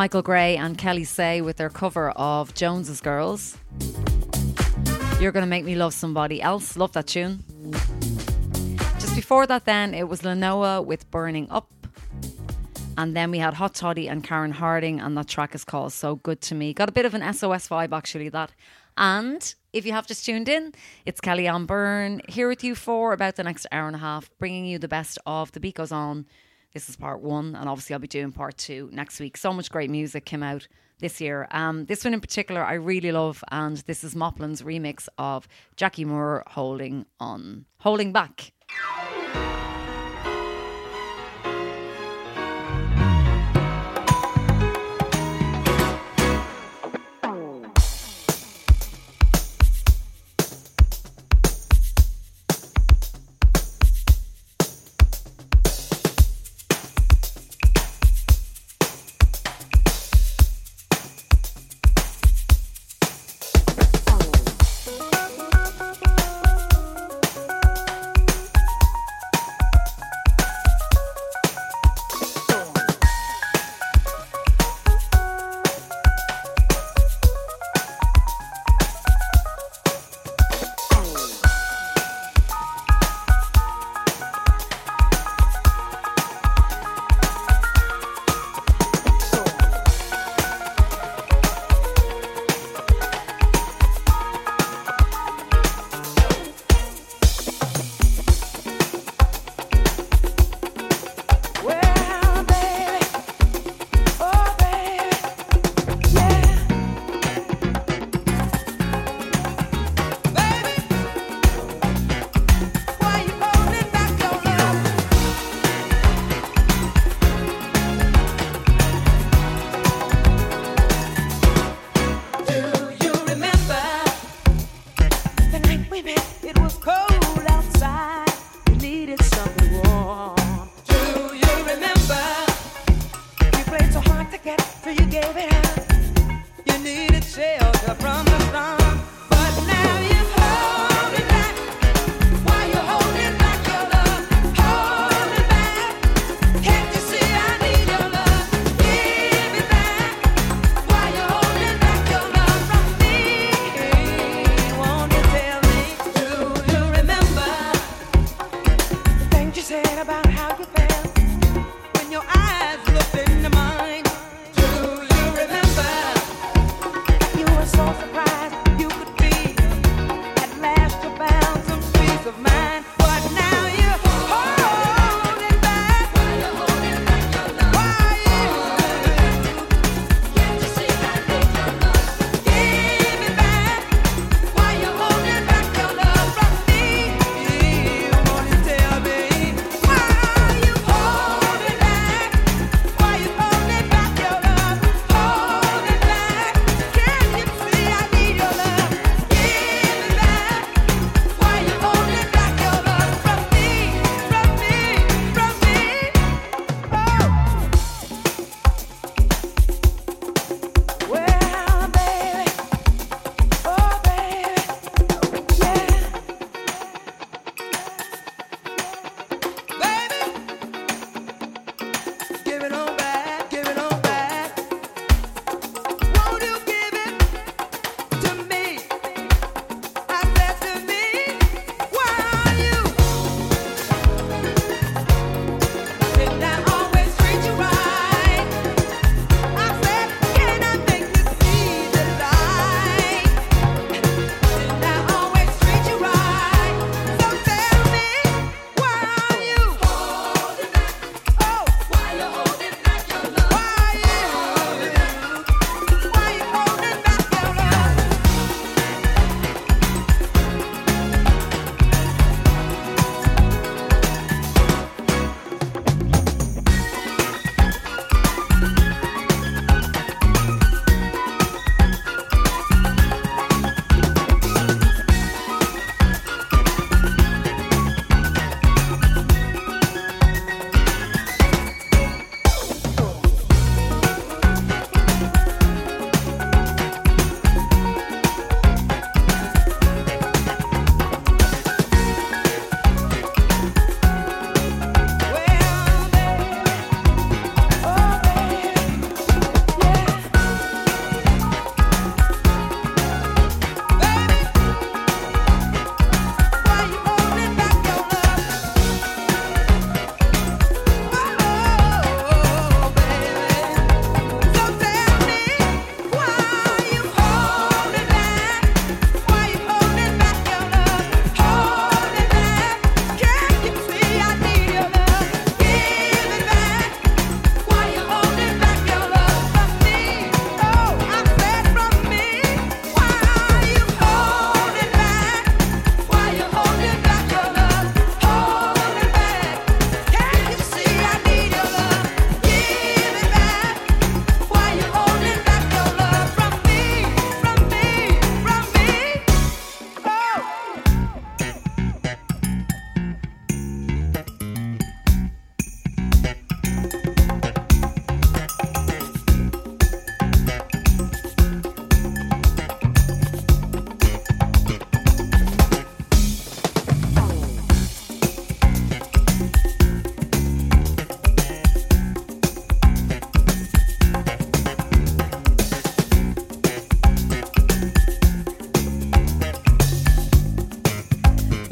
Michael 0.00 0.22
Gray 0.22 0.56
and 0.56 0.78
Kelly 0.78 1.04
Sae 1.04 1.42
with 1.42 1.58
their 1.58 1.68
cover 1.68 2.08
of 2.12 2.54
Jones's 2.54 3.02
Girls. 3.02 3.58
You're 5.20 5.30
Gonna 5.30 5.44
Make 5.44 5.66
Me 5.66 5.74
Love 5.74 5.92
Somebody 5.92 6.40
Else. 6.40 6.74
Love 6.78 6.92
that 6.92 7.06
tune. 7.06 7.44
Just 8.98 9.14
before 9.14 9.46
that, 9.46 9.66
then, 9.66 9.92
it 9.92 10.08
was 10.08 10.22
Lenoa 10.22 10.82
with 10.82 11.10
Burning 11.10 11.48
Up. 11.50 11.70
And 12.96 13.14
then 13.14 13.30
we 13.30 13.40
had 13.40 13.52
Hot 13.52 13.74
Toddy 13.74 14.08
and 14.08 14.24
Karen 14.24 14.52
Harding, 14.52 15.00
and 15.00 15.18
that 15.18 15.28
track 15.28 15.54
is 15.54 15.66
called 15.66 15.92
So 15.92 16.14
Good 16.16 16.40
to 16.48 16.54
Me. 16.54 16.72
Got 16.72 16.88
a 16.88 16.92
bit 16.92 17.04
of 17.04 17.12
an 17.12 17.34
SOS 17.34 17.68
vibe, 17.68 17.94
actually, 17.94 18.30
that. 18.30 18.52
And 18.96 19.54
if 19.74 19.84
you 19.84 19.92
have 19.92 20.06
just 20.06 20.24
tuned 20.24 20.48
in, 20.48 20.72
it's 21.04 21.20
Kelly-Anne 21.20 21.66
Byrne 21.66 22.22
here 22.26 22.48
with 22.48 22.64
you 22.64 22.74
for 22.74 23.12
about 23.12 23.36
the 23.36 23.44
next 23.44 23.66
hour 23.70 23.86
and 23.86 23.96
a 23.96 23.98
half, 23.98 24.30
bringing 24.38 24.64
you 24.64 24.78
the 24.78 24.88
best 24.88 25.18
of 25.26 25.52
The 25.52 25.60
Beat 25.60 25.74
Goes 25.74 25.92
On 25.92 26.24
this 26.72 26.88
is 26.88 26.96
part 26.96 27.20
one, 27.20 27.56
and 27.56 27.68
obviously 27.68 27.94
I'll 27.94 28.00
be 28.00 28.08
doing 28.08 28.32
part 28.32 28.56
two 28.56 28.88
next 28.92 29.20
week. 29.20 29.36
So 29.36 29.52
much 29.52 29.70
great 29.70 29.90
music 29.90 30.24
came 30.24 30.42
out 30.42 30.68
this 30.98 31.20
year. 31.20 31.48
Um, 31.50 31.86
this 31.86 32.04
one 32.04 32.14
in 32.14 32.20
particular 32.20 32.64
I 32.64 32.74
really 32.74 33.12
love, 33.12 33.42
and 33.50 33.78
this 33.78 34.04
is 34.04 34.14
Moplen's 34.14 34.62
remix 34.62 35.08
of 35.18 35.48
Jackie 35.76 36.04
Moore 36.04 36.44
holding 36.46 37.06
on, 37.18 37.66
holding 37.78 38.12
back. 38.12 38.52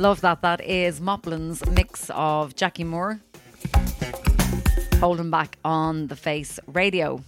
Love 0.08 0.22
that. 0.22 0.40
That 0.40 0.62
is 0.62 1.00
Moplen's 1.00 1.68
mix 1.68 2.08
of 2.14 2.56
Jackie 2.56 2.82
Moore 2.82 3.20
holding 5.00 5.30
back 5.30 5.58
on 5.66 6.06
the 6.06 6.16
face 6.16 6.58
radio. 6.66 7.22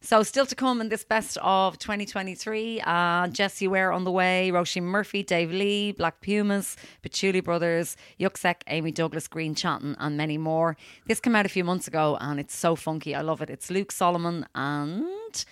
So, 0.00 0.24
still 0.24 0.44
to 0.46 0.56
come 0.56 0.80
in 0.80 0.88
this 0.88 1.04
best 1.04 1.38
of 1.40 1.78
2023, 1.78 2.80
uh, 2.80 3.28
Jessie 3.28 3.68
Ware 3.68 3.92
on 3.92 4.02
the 4.02 4.10
way, 4.10 4.50
Roisin 4.52 4.82
Murphy, 4.82 5.22
Dave 5.22 5.52
Lee, 5.52 5.92
Black 5.92 6.20
Pumas, 6.20 6.76
Patchouli 7.02 7.42
Brothers, 7.42 7.96
Yuksek, 8.18 8.62
Amy 8.66 8.90
Douglas, 8.90 9.28
Grian 9.28 9.56
Chatten, 9.56 9.94
and 10.00 10.16
many 10.16 10.36
more. 10.36 10.76
This 11.06 11.20
came 11.20 11.36
out 11.36 11.46
a 11.46 11.48
few 11.48 11.62
months 11.62 11.86
ago 11.86 12.18
and 12.20 12.40
it's 12.40 12.56
so 12.56 12.74
funky. 12.74 13.14
I 13.14 13.20
love 13.20 13.40
it. 13.40 13.50
It's 13.50 13.70
Luke 13.70 13.92
Solomon 13.92 14.48
and, 14.56 15.44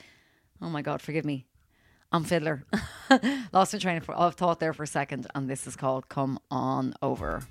oh 0.61 0.71
my 0.71 0.83
God, 0.83 1.03
forgive 1.03 1.25
me, 1.25 1.47
Amp 2.13 2.27
Fiddler. 2.27 2.65
Lost 3.53 3.75
my 3.75 3.79
train 3.79 4.03
of 4.09 4.35
thought 4.35 4.61
there 4.61 4.73
for 4.73 4.85
a 4.85 4.87
second, 4.87 5.27
and 5.35 5.49
this 5.49 5.67
is 5.67 5.77
called 5.77 6.09
Come 6.09 6.39
On 6.51 6.95
Over. 7.03 7.43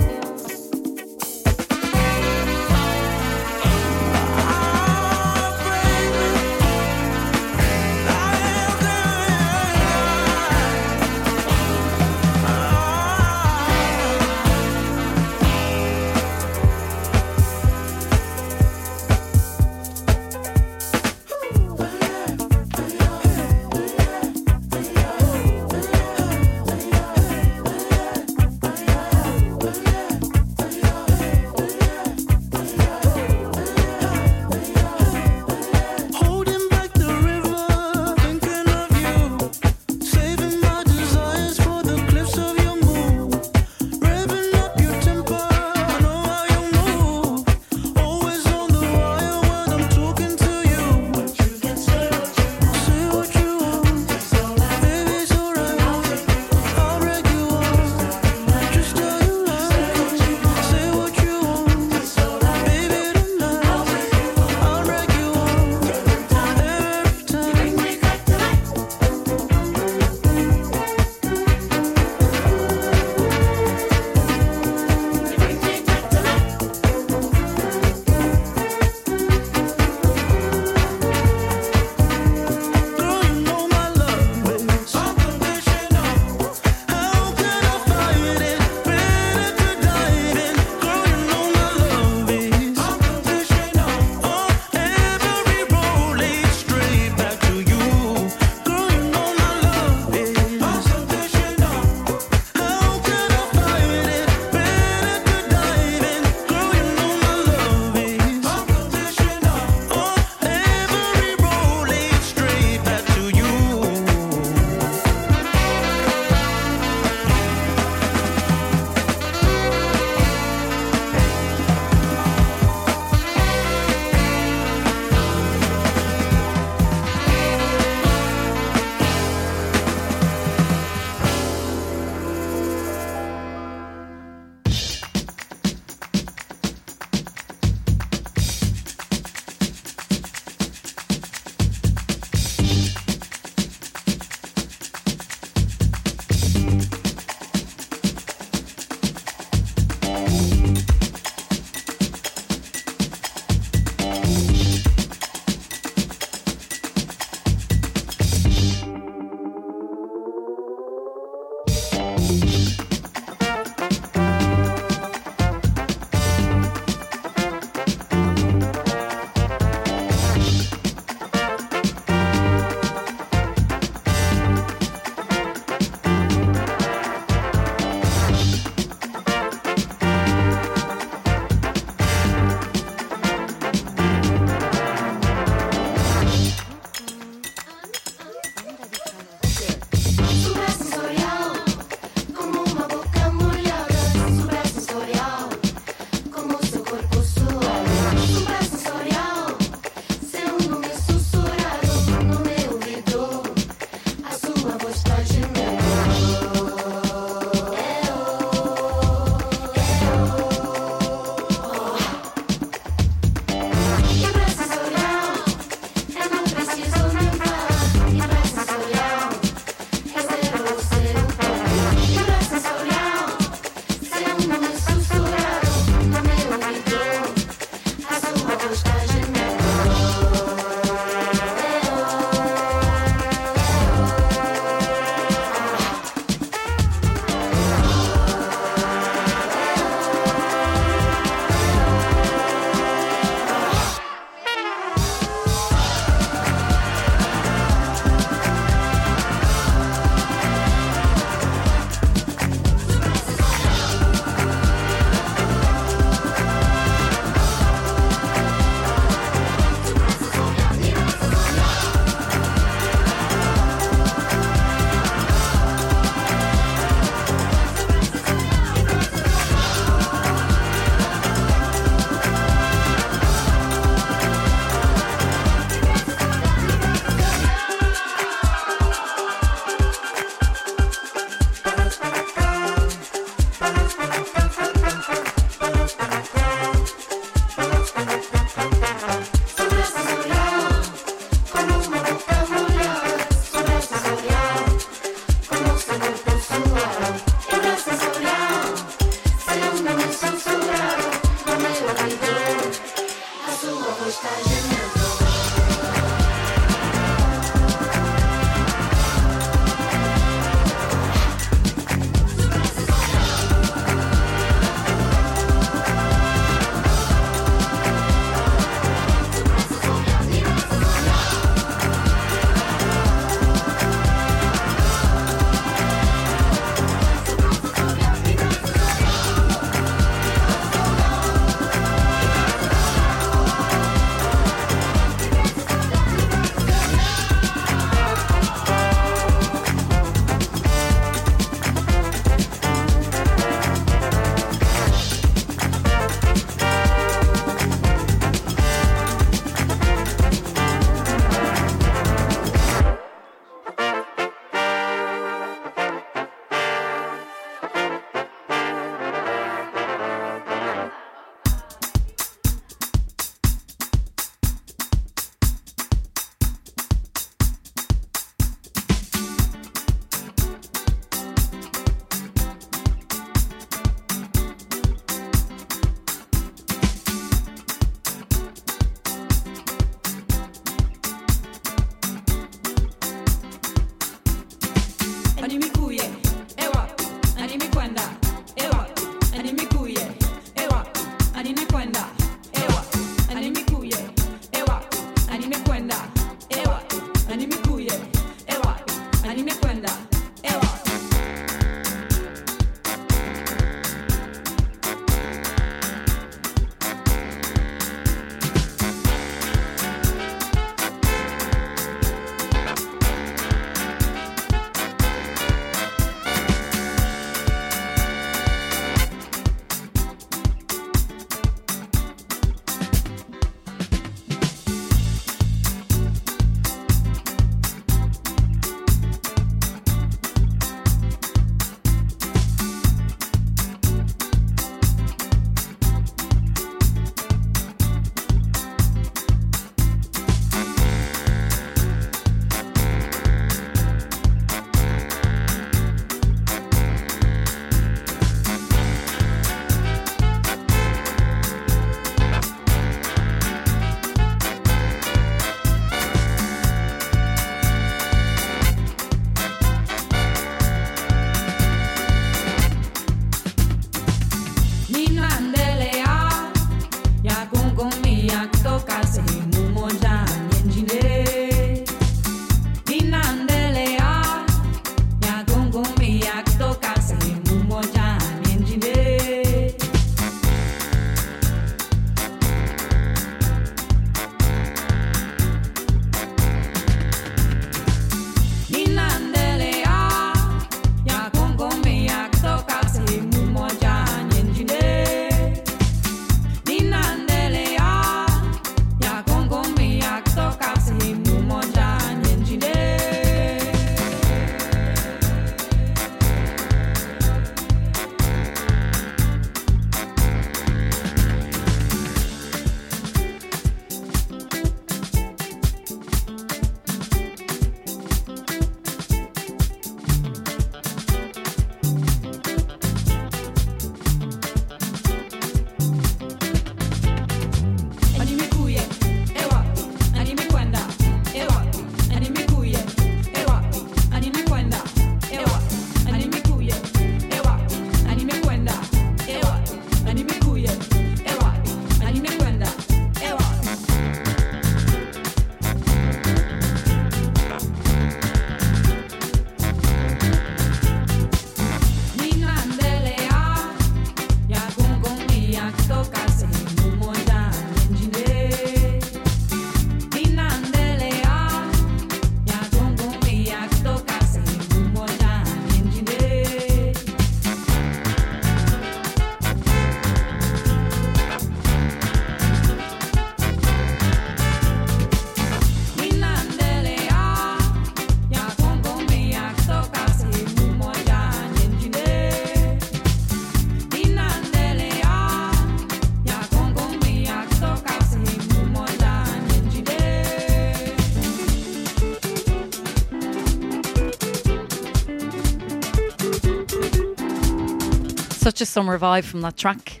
Such 598.48 598.62
a 598.62 598.64
summer 598.64 598.98
vibe 598.98 599.24
from 599.24 599.42
that 599.42 599.58
track. 599.58 600.00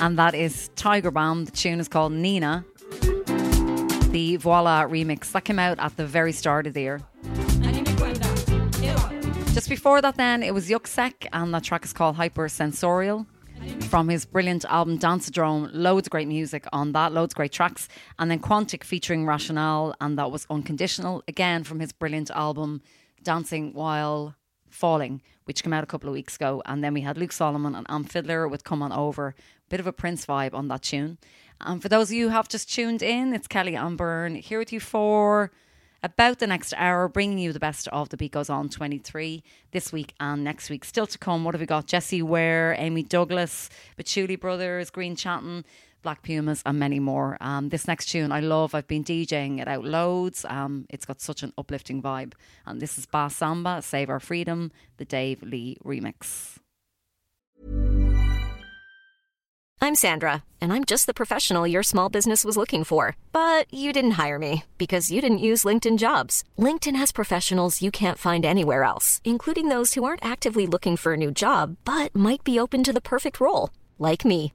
And 0.00 0.18
that 0.18 0.34
is 0.34 0.70
Tiger 0.76 1.10
Balm. 1.10 1.44
The 1.44 1.50
tune 1.50 1.78
is 1.78 1.88
called 1.88 2.12
Nina. 2.12 2.64
The 4.08 4.36
Voila 4.36 4.84
remix 4.84 5.30
that 5.32 5.44
came 5.44 5.58
out 5.58 5.78
at 5.78 5.94
the 5.98 6.06
very 6.06 6.32
start 6.32 6.66
of 6.66 6.72
the 6.72 6.80
year. 6.80 7.00
Just 9.52 9.68
before 9.68 10.00
that, 10.00 10.16
then, 10.16 10.42
it 10.42 10.54
was 10.54 10.70
Yuksek, 10.70 11.26
and 11.34 11.52
that 11.52 11.64
track 11.64 11.84
is 11.84 11.92
called 11.92 12.16
Hypersensorial 12.16 13.26
from 13.90 14.08
his 14.08 14.24
brilliant 14.24 14.64
album 14.64 14.98
Danceodrome. 14.98 15.68
Loads 15.74 16.06
of 16.06 16.12
great 16.12 16.28
music 16.28 16.64
on 16.72 16.92
that, 16.92 17.12
loads 17.12 17.34
of 17.34 17.36
great 17.36 17.52
tracks. 17.52 17.90
And 18.18 18.30
then 18.30 18.40
Quantic 18.40 18.84
featuring 18.84 19.26
Rationale, 19.26 19.94
and 20.00 20.16
that 20.16 20.30
was 20.30 20.46
Unconditional, 20.48 21.22
again 21.28 21.62
from 21.62 21.80
his 21.80 21.92
brilliant 21.92 22.30
album 22.30 22.80
Dancing 23.22 23.74
While 23.74 24.34
Falling, 24.70 25.20
which 25.44 25.62
came 25.62 25.72
out 25.72 25.84
a 25.84 25.86
couple 25.86 26.08
of 26.08 26.14
weeks 26.14 26.36
ago. 26.36 26.62
And 26.66 26.82
then 26.82 26.94
we 26.94 27.02
had 27.02 27.18
Luke 27.18 27.32
Solomon 27.32 27.74
and 27.74 27.86
Amp 27.88 28.10
Fiddler 28.10 28.48
with 28.48 28.64
Come 28.64 28.82
On 28.82 28.92
Over. 28.92 29.34
Bit 29.68 29.80
of 29.80 29.86
a 29.86 29.92
Prince 29.92 30.26
vibe 30.26 30.54
on 30.54 30.68
that 30.68 30.82
tune. 30.82 31.18
And 31.60 31.80
for 31.80 31.88
those 31.88 32.10
of 32.10 32.16
you 32.16 32.28
who 32.28 32.34
have 32.34 32.48
just 32.48 32.72
tuned 32.72 33.02
in, 33.02 33.32
it's 33.32 33.46
Kelly-Anne 33.46 33.96
Byrne 33.96 34.34
here 34.34 34.58
with 34.58 34.72
you 34.72 34.80
for 34.80 35.50
about 36.02 36.38
the 36.38 36.46
next 36.46 36.74
hour, 36.76 37.08
bringing 37.08 37.38
you 37.38 37.52
the 37.52 37.58
best 37.58 37.88
of 37.88 38.10
the 38.10 38.16
Beat 38.18 38.32
Goes 38.32 38.50
On 38.50 38.68
23 38.68 39.42
this 39.72 39.90
week 39.90 40.14
and 40.20 40.44
next 40.44 40.68
week. 40.68 40.84
Still 40.84 41.06
to 41.06 41.16
come, 41.16 41.44
what 41.44 41.54
have 41.54 41.60
we 41.60 41.66
got? 41.66 41.86
Jessie 41.86 42.20
Ware, 42.20 42.76
Amy 42.78 43.02
Douglas, 43.02 43.70
Patchouli 43.96 44.36
Brothers, 44.36 44.90
Grian 44.90 45.16
Chatten, 45.16 45.64
Black 46.04 46.22
Pumas, 46.22 46.62
and 46.64 46.78
many 46.78 47.00
more. 47.00 47.36
Um, 47.40 47.70
this 47.70 47.88
next 47.88 48.06
tune 48.06 48.30
I 48.30 48.38
love. 48.38 48.74
I've 48.74 48.86
been 48.86 49.02
DJing 49.02 49.60
it 49.60 49.66
out 49.66 49.84
loads. 49.84 50.44
Um, 50.48 50.86
it's 50.88 51.04
got 51.04 51.20
such 51.20 51.42
an 51.42 51.52
uplifting 51.58 52.00
vibe. 52.00 52.34
And 52.64 52.80
this 52.80 52.96
is 52.96 53.06
Bass 53.06 53.34
Samba, 53.34 53.82
Save 53.82 54.10
Our 54.10 54.20
Freedom, 54.20 54.70
the 54.98 55.04
Dave 55.04 55.42
Lee 55.42 55.76
remix. 55.84 56.58
I'm 59.84 59.94
Sandra, 59.96 60.44
and 60.62 60.72
I'm 60.72 60.84
just 60.84 61.06
the 61.06 61.12
professional 61.12 61.66
your 61.66 61.82
small 61.82 62.08
business 62.08 62.42
was 62.42 62.56
looking 62.56 62.84
for. 62.84 63.18
But 63.32 63.66
you 63.70 63.92
didn't 63.92 64.12
hire 64.22 64.38
me 64.38 64.64
because 64.78 65.10
you 65.10 65.20
didn't 65.20 65.46
use 65.50 65.64
LinkedIn 65.64 65.98
jobs. 65.98 66.42
LinkedIn 66.58 66.96
has 66.96 67.12
professionals 67.12 67.82
you 67.82 67.90
can't 67.90 68.18
find 68.18 68.46
anywhere 68.46 68.84
else, 68.84 69.20
including 69.24 69.68
those 69.68 69.92
who 69.92 70.04
aren't 70.04 70.24
actively 70.24 70.66
looking 70.66 70.96
for 70.96 71.12
a 71.12 71.18
new 71.18 71.30
job 71.30 71.76
but 71.84 72.16
might 72.16 72.44
be 72.44 72.58
open 72.58 72.82
to 72.82 72.94
the 72.94 73.00
perfect 73.00 73.40
role, 73.40 73.70
like 73.98 74.24
me. 74.24 74.54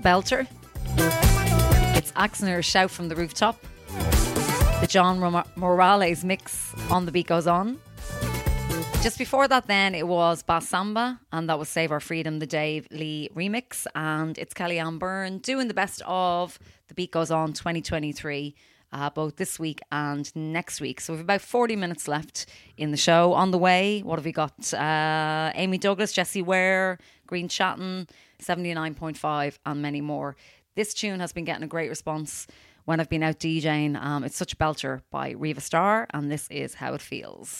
belter. 0.00 0.46
It's 1.96 2.12
Axner 2.12 2.64
Shout 2.64 2.90
from 2.90 3.08
the 3.08 3.16
Rooftop. 3.16 3.60
The 4.80 4.86
John 4.88 5.44
Morales 5.56 6.24
mix 6.24 6.74
on 6.90 7.04
the 7.04 7.12
beat 7.12 7.26
goes 7.26 7.46
on. 7.46 7.78
Just 9.02 9.18
before 9.18 9.48
that, 9.48 9.66
then 9.66 9.94
it 9.94 10.06
was 10.06 10.42
Basamba, 10.42 11.18
and 11.32 11.48
that 11.48 11.58
was 11.58 11.68
Save 11.68 11.90
Our 11.90 12.00
Freedom, 12.00 12.38
the 12.38 12.46
Dave 12.46 12.86
Lee 12.90 13.30
remix. 13.34 13.86
And 13.94 14.36
it's 14.38 14.54
Kelly-Anne 14.54 14.98
Byrne 14.98 15.38
doing 15.38 15.68
the 15.68 15.74
best 15.74 16.02
of 16.06 16.58
The 16.88 16.94
Beat 16.94 17.10
Goes 17.10 17.30
On 17.30 17.52
2023. 17.52 18.54
Uh, 18.92 19.08
both 19.08 19.36
this 19.36 19.56
week 19.60 19.80
and 19.92 20.34
next 20.34 20.80
week. 20.80 21.00
So 21.00 21.12
we've 21.12 21.22
about 21.22 21.40
40 21.40 21.76
minutes 21.76 22.08
left 22.08 22.46
in 22.76 22.90
the 22.90 22.96
show. 22.96 23.34
On 23.34 23.52
the 23.52 23.58
way, 23.58 24.00
what 24.00 24.18
have 24.18 24.24
we 24.24 24.32
got? 24.32 24.74
Uh, 24.74 25.52
Amy 25.54 25.78
Douglas, 25.78 26.12
Jessie 26.12 26.42
Ware, 26.42 26.98
Grian 27.28 27.48
Chatten, 27.48 28.08
79.5, 28.42 29.58
and 29.66 29.82
many 29.82 30.00
more. 30.00 30.36
This 30.76 30.94
tune 30.94 31.20
has 31.20 31.32
been 31.32 31.44
getting 31.44 31.64
a 31.64 31.68
great 31.68 31.88
response 31.88 32.46
when 32.84 33.00
I've 33.00 33.08
been 33.08 33.22
out 33.22 33.38
DJing. 33.38 34.00
Um, 34.00 34.24
it's 34.24 34.36
Such 34.36 34.52
a 34.52 34.56
Belcher 34.56 35.02
by 35.10 35.30
Riva 35.30 35.60
Starr, 35.60 36.06
and 36.10 36.30
this 36.30 36.48
is 36.50 36.74
how 36.74 36.94
it 36.94 37.02
feels. 37.02 37.58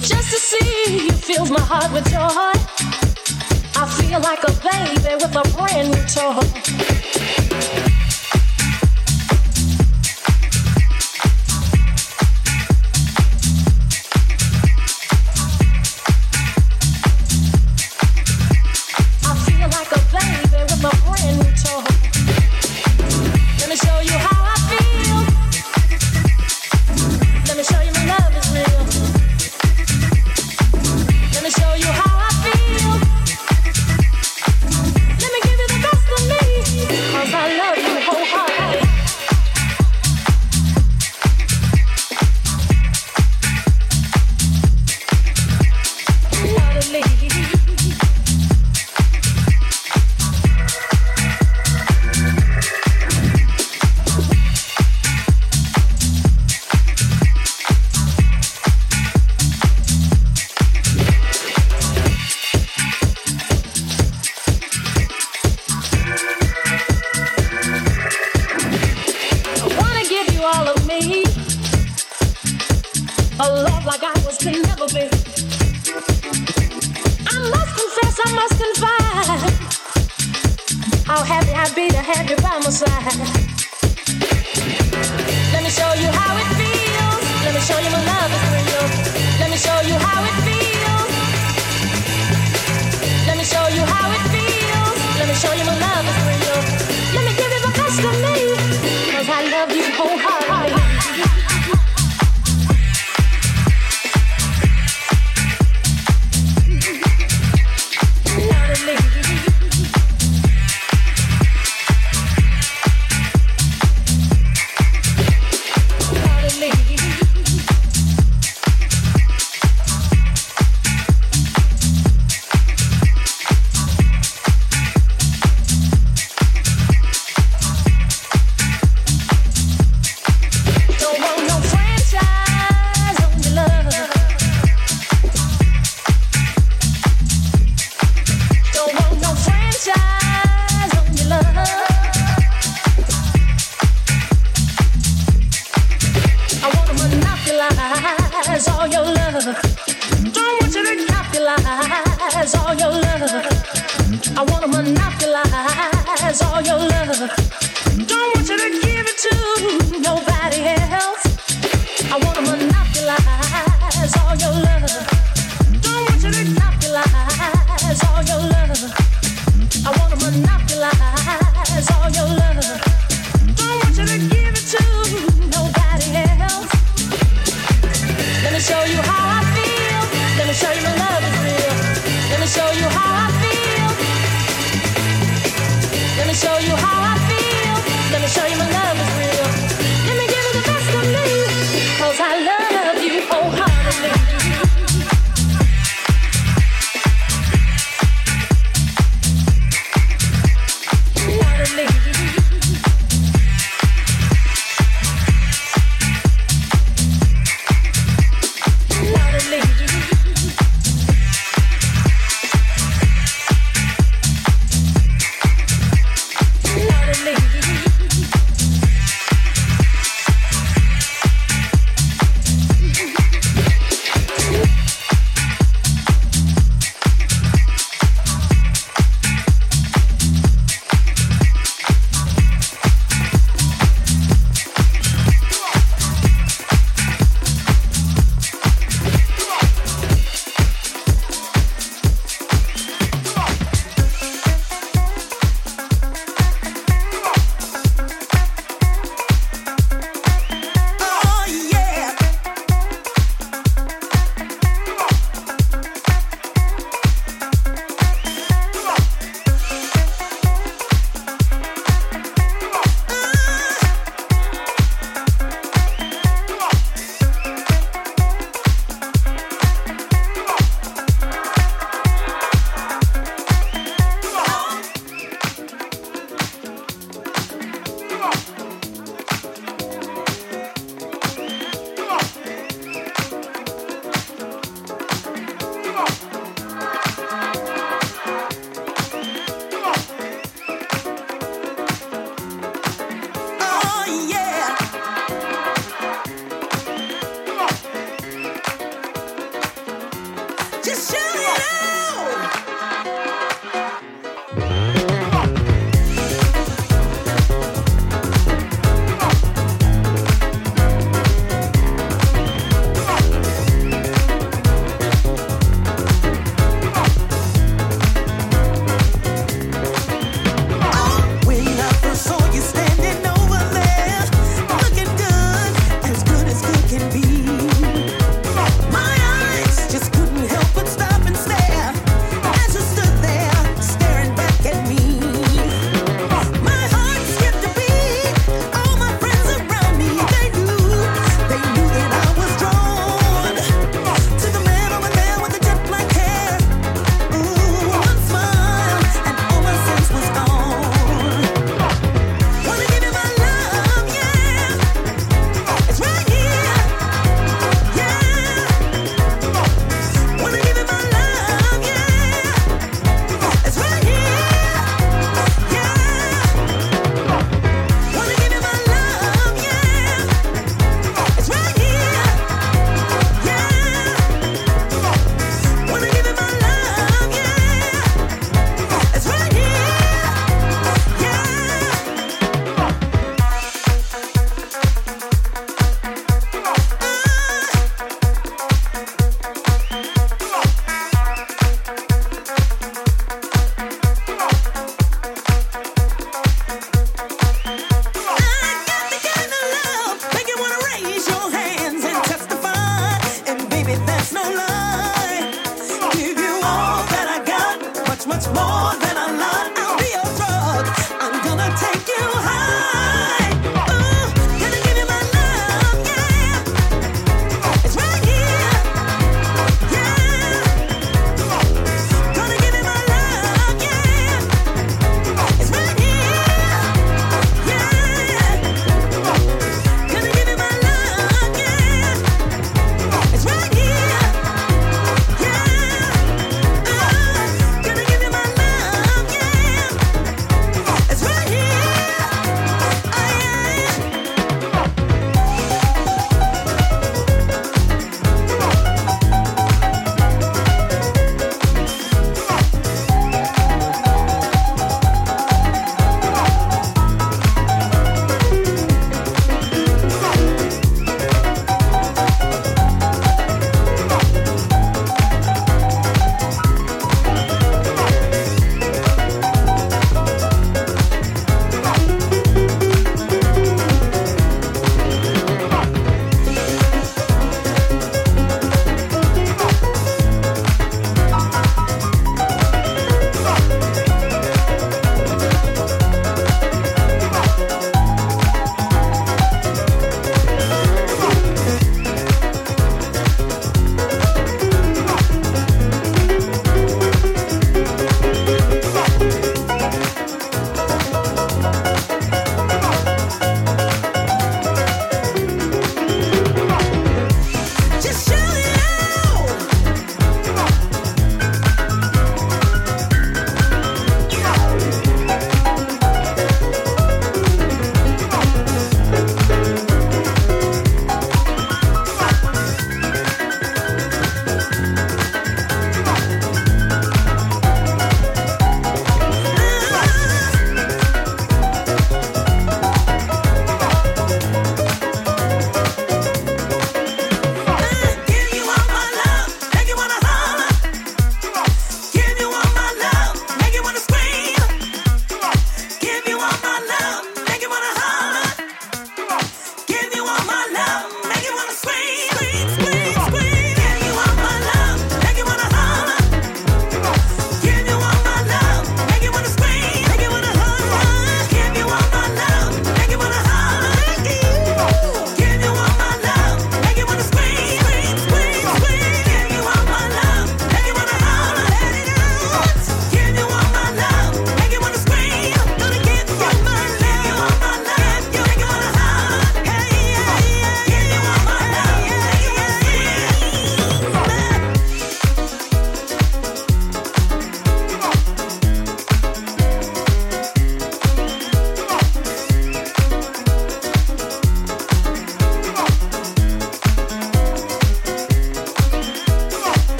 Just 0.00 0.30
to 0.32 0.36
see 0.36 1.04
you 1.06 1.12
fills 1.12 1.52
my 1.52 1.60
heart 1.60 1.92
with 1.92 2.04
joy. 2.10 2.18
I 3.80 3.86
feel 3.96 4.18
like 4.18 4.42
a 4.42 4.50
baby 4.60 5.14
with 5.22 5.36
a 5.36 5.42
brand 5.56 5.92
new 5.92 6.02
toy. 6.10 7.01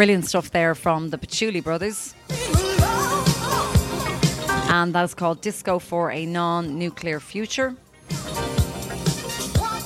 Brilliant 0.00 0.24
stuff 0.24 0.50
there 0.50 0.74
from 0.74 1.10
the 1.10 1.18
Patchouli 1.18 1.60
Brothers. 1.60 2.14
And 4.70 4.94
that's 4.94 5.12
called 5.12 5.42
Disco 5.42 5.78
for 5.78 6.10
a 6.10 6.24
Non 6.24 6.78
Nuclear 6.78 7.20
Future. 7.20 7.76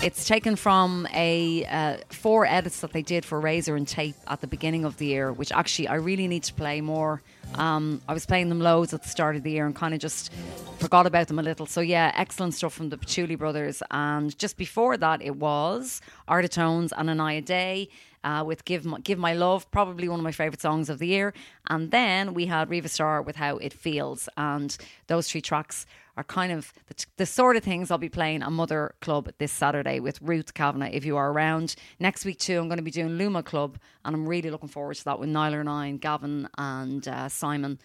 It's 0.05 0.25
taken 0.25 0.55
from 0.55 1.09
a 1.13 1.67
uh, 1.67 1.97
four 2.11 2.47
edits 2.47 2.81
that 2.83 2.93
they 2.93 3.03
did 3.03 3.25
for 3.25 3.41
Razor-N-Tape 3.41 4.15
at 4.29 4.41
the 4.41 4.47
beginning 4.47 4.85
of 4.85 4.99
the 4.99 5.07
year, 5.07 5.33
which 5.33 5.51
actually 5.51 5.89
I 5.89 5.97
really 5.97 6.29
need 6.29 6.45
to 6.45 6.55
play 6.55 6.81
more. 6.81 7.21
Um, 7.57 8.01
I 8.07 8.15
was 8.15 8.25
playing 8.25 8.51
them 8.51 8.61
loads 8.61 8.95
at 8.95 9.03
the 9.03 9.09
start 9.09 9.35
of 9.35 9.43
the 9.43 9.51
year 9.51 9.67
and 9.67 9.75
kind 9.75 9.95
of 9.95 10.01
just 10.01 10.33
forgot 10.79 11.07
about 11.07 11.27
them 11.27 11.41
a 11.41 11.43
little. 11.43 11.67
So 11.67 11.81
yeah, 11.81 12.13
excellent 12.15 12.55
stuff 12.55 12.73
from 12.73 12.91
the 12.91 12.99
Patchouli 12.99 13.35
Brothers. 13.35 13.83
And 13.91 14.39
just 14.39 14.59
before 14.59 14.97
that, 14.97 15.23
it 15.23 15.35
was 15.35 16.01
Art 16.29 16.45
of 16.45 16.93
and 16.93 17.11
Anaya 17.11 17.43
Day. 17.43 17.89
Uh, 18.25 18.43
with 18.43 18.65
Give 18.65 18.87
My, 18.87 18.99
Give 19.01 19.19
My 19.19 19.35
Love, 19.35 19.71
probably 19.71 20.09
one 20.09 20.19
of 20.19 20.25
my 20.25 20.33
favourite 20.33 20.63
songs 20.63 20.89
of 20.89 20.99
the 20.99 21.07
year. 21.07 21.35
And 21.69 21.91
then 21.91 22.33
we 22.33 22.47
had 22.47 22.71
Riva 22.71 22.89
Starr 22.89 23.21
with 23.21 23.37
How 23.37 23.59
It 23.59 23.75
Feels. 23.75 24.31
And 24.39 24.75
those 25.09 25.29
three 25.29 25.43
tracks 25.43 25.85
are 26.17 26.25
kind 26.25 26.51
of 26.51 26.73
the, 26.87 27.07
the 27.19 27.27
sort 27.27 27.57
of 27.57 27.63
things 27.63 27.91
I'll 27.91 27.99
be 27.99 28.09
playing 28.09 28.43
at 28.43 28.51
Mother 28.51 28.95
Club 29.01 29.31
this 29.37 29.53
Saturday 29.53 30.01
with 30.01 30.23
Ruth 30.23 30.55
Kavanagh 30.55 30.91
if 30.93 31.05
you 31.05 31.19
are 31.19 31.33
around. 31.33 31.75
Next 32.01 32.25
week, 32.25 32.39
too, 32.39 32.59
I'm 32.59 32.69
going 32.69 32.79
to 32.79 32.83
be 32.83 32.91
doing 32.91 33.19
Luma 33.19 33.43
Club. 33.43 33.79
And 34.05 34.17
I'm 34.17 34.27
really 34.27 34.51
looking 34.51 34.71
forward 34.71 34.97
to 34.97 35.05
that 35.05 35.19
with 35.19 35.29
Nyla 35.29 35.61
and 35.61 35.69
I 35.69 35.87
and 35.87 36.01
Gavin 36.01 36.49
and 36.57 37.07
uh, 37.07 37.29
Simon. 37.29 37.79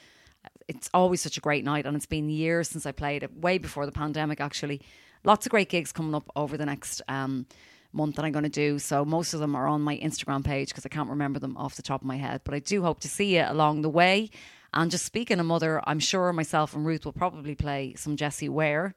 It's 0.70 0.90
always 0.94 1.22
such 1.22 1.38
a 1.38 1.42
great 1.42 1.66
night. 1.66 1.86
And 1.86 1.98
it's 1.98 2.06
been 2.06 2.30
years 2.30 2.70
since 2.70 2.86
I 2.86 2.94
played 2.94 3.24
it, 3.24 3.36
way 3.38 3.58
before 3.58 3.86
the 3.86 3.92
pandemic, 3.92 4.40
actually. 4.40 4.82
Lots 5.26 5.46
of 5.46 5.50
great 5.50 5.68
gigs 5.68 5.92
coming 5.92 6.16
up 6.16 6.30
over 6.36 6.56
the 6.56 6.66
next. 6.66 7.02
Um, 7.10 7.46
month 7.92 8.16
that 8.16 8.26
I'm 8.26 8.32
going 8.32 8.44
to 8.44 8.50
do. 8.50 8.80
So 8.80 9.04
most 9.04 9.34
of 9.34 9.40
them 9.40 9.56
are 9.56 9.68
on 9.68 9.82
my 9.82 9.98
Instagram 9.98 10.44
page 10.44 10.70
because 10.70 10.86
I 10.86 10.90
can't 10.90 11.10
remember 11.10 11.40
them 11.40 11.58
off 11.58 11.76
the 11.76 11.82
top 11.82 12.02
of 12.02 12.08
my 12.08 12.18
head. 12.18 12.42
But 12.44 12.54
I 12.54 12.60
do 12.60 12.82
hope 12.82 13.00
to 13.02 13.08
see 13.08 13.36
you 13.36 13.46
along 13.48 13.82
the 13.82 13.90
way. 13.90 14.30
And 14.74 14.92
just 14.92 15.06
speaking 15.06 15.40
of 15.40 15.46
mother, 15.46 15.82
I'm 15.86 16.00
sure 16.00 16.32
myself 16.32 16.76
and 16.76 16.86
Ruth 16.86 17.06
will 17.06 17.14
probably 17.14 17.56
play 17.56 17.96
some 17.98 18.16
Jessie 18.16 18.50
Ware. 18.50 18.96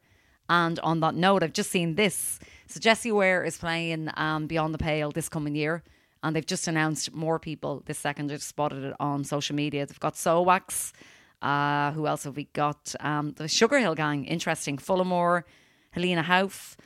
And 0.48 0.78
on 0.80 1.00
that 1.00 1.14
note, 1.14 1.42
I've 1.42 1.54
just 1.54 1.70
seen 1.70 1.94
this. 1.94 2.38
So 2.66 2.78
Jessie 2.78 3.12
Ware 3.12 3.42
is 3.42 3.56
playing 3.56 4.10
um, 4.16 4.46
Beyond 4.46 4.74
the 4.74 4.78
Pale 4.78 5.12
this 5.12 5.28
coming 5.28 5.54
year. 5.54 5.82
And 6.22 6.36
they've 6.36 6.46
just 6.46 6.68
announced 6.68 7.12
more 7.12 7.38
people 7.38 7.82
this 7.86 7.98
second. 7.98 8.30
I 8.30 8.34
just 8.34 8.48
spotted 8.48 8.84
it 8.84 8.94
on 9.00 9.24
social 9.24 9.56
media. 9.56 9.86
They've 9.86 9.98
got 9.98 10.14
Soulwax. 10.14 10.92
Uh, 11.40 11.90
who 11.92 12.06
else 12.06 12.24
have 12.24 12.36
we 12.36 12.44
got? 12.52 12.94
Um, 13.00 13.32
the 13.32 13.48
Sugar 13.48 13.78
Hill 13.78 13.96
Gang, 13.96 14.24
interesting. 14.26 14.76
Folamour, 14.76 15.42
Helena 15.90 16.22
Hauff 16.22 16.76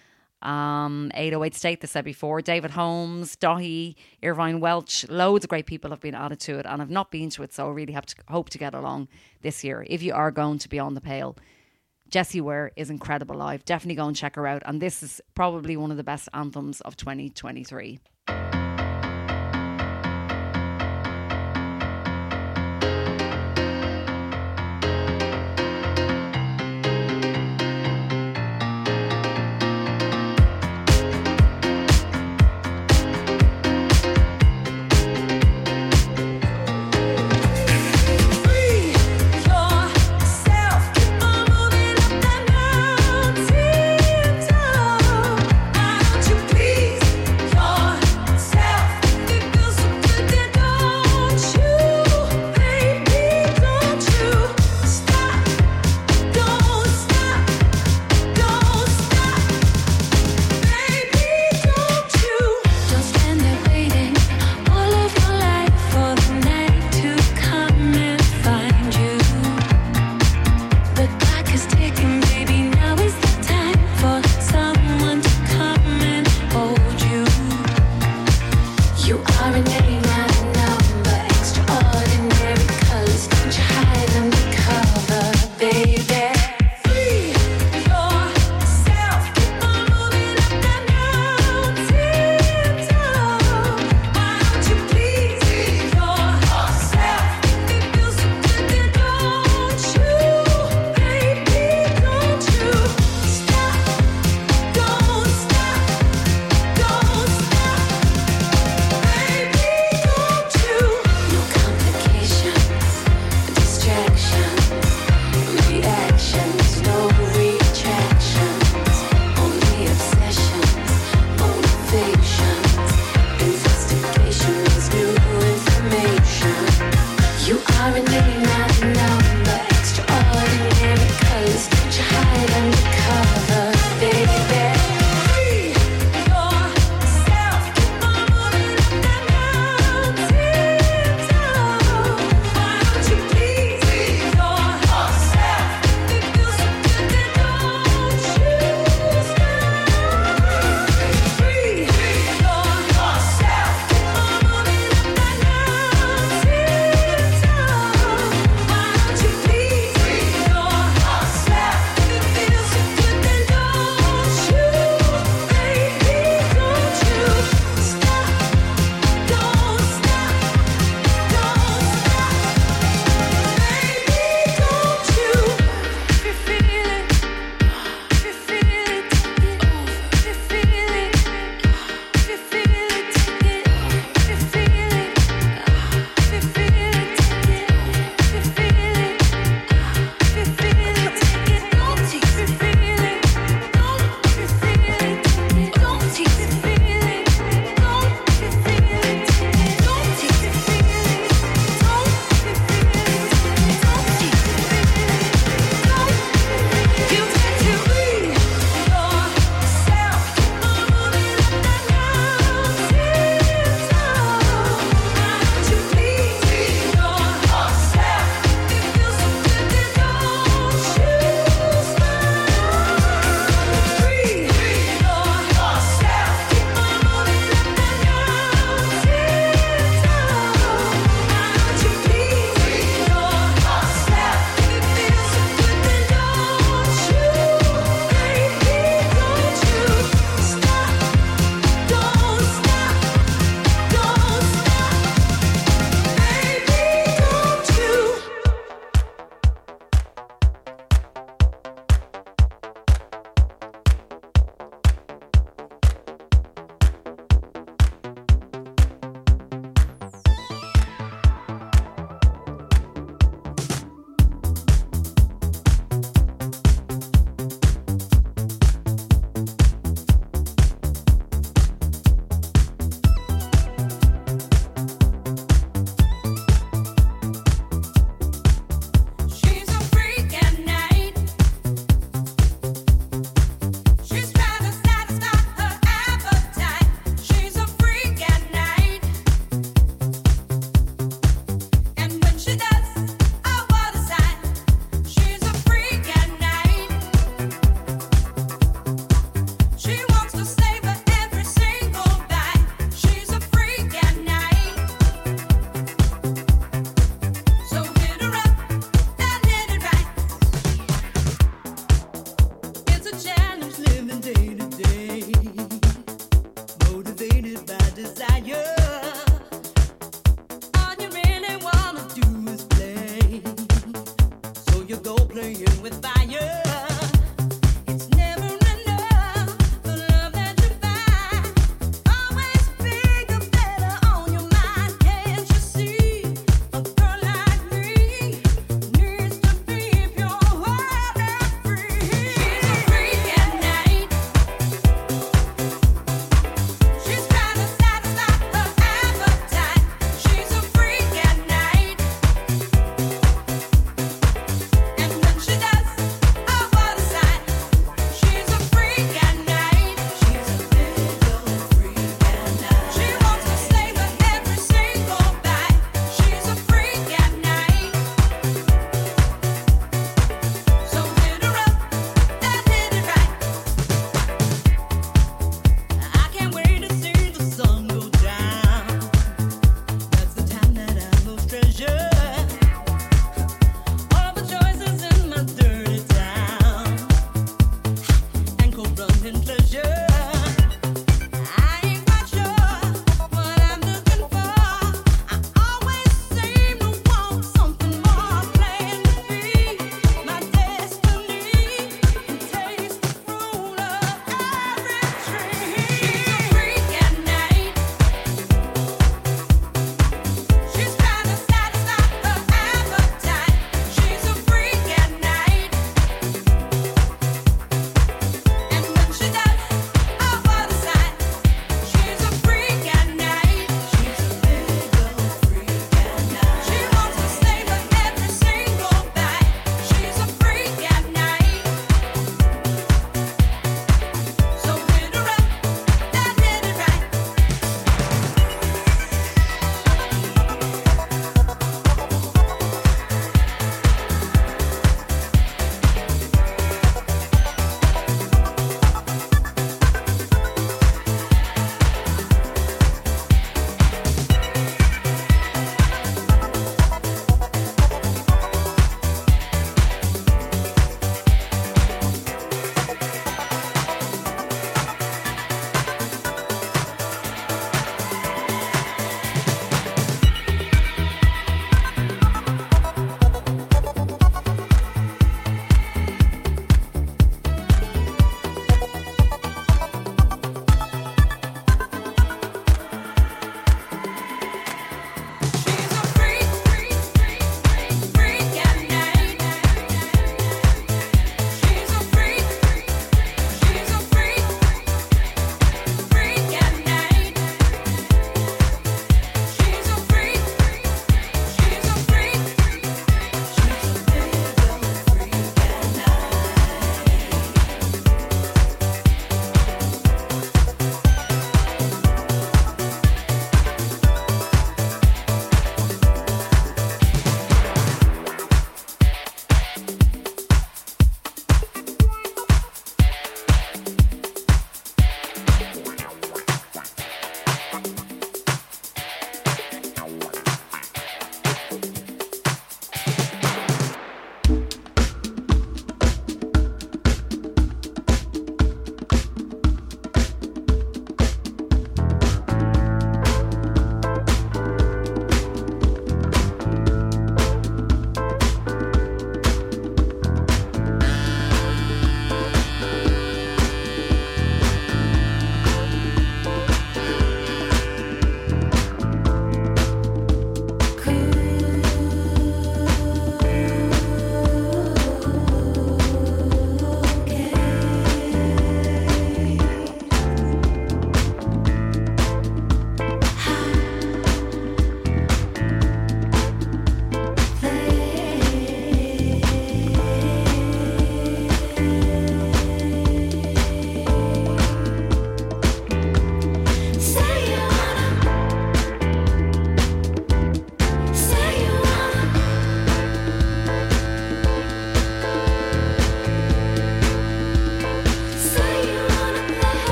um, 0.42 1.10
808 1.14 1.54
State, 1.54 1.80
they 1.80 1.86
said 1.86 2.04
before, 2.04 2.40
David 2.40 2.70
Holmes, 2.72 3.36
Daithí, 3.36 3.94
Irvine 4.22 4.60
Welsh, 4.60 5.06
loads 5.08 5.44
of 5.44 5.48
great 5.48 5.66
people 5.66 5.90
have 5.90 6.00
been 6.00 6.14
added 6.14 6.40
to 6.40 6.58
it, 6.58 6.66
and 6.66 6.82
I've 6.82 6.90
not 6.90 7.10
been 7.10 7.30
to 7.30 7.42
it, 7.42 7.52
so 7.52 7.68
I 7.68 7.72
really 7.72 7.92
have 7.92 8.06
to 8.06 8.16
hope 8.28 8.50
to 8.50 8.58
get 8.58 8.74
along 8.74 9.08
this 9.42 9.64
year. 9.64 9.84
If 9.88 10.02
you 10.02 10.14
are 10.14 10.30
going 10.30 10.58
to 10.58 10.68
Beyond 10.68 10.96
the 10.96 11.00
Pale, 11.00 11.36
Jessie 12.08 12.40
Ware 12.40 12.70
is 12.76 12.90
incredible 12.90 13.36
live. 13.36 13.64
Definitely 13.64 13.96
go 13.96 14.06
and 14.06 14.16
check 14.16 14.36
her 14.36 14.46
out, 14.46 14.62
and 14.66 14.80
this 14.80 15.02
is 15.02 15.20
probably 15.34 15.76
one 15.76 15.90
of 15.90 15.96
the 15.96 16.04
best 16.04 16.28
anthems 16.32 16.80
of 16.82 16.96
2023. 16.96 17.98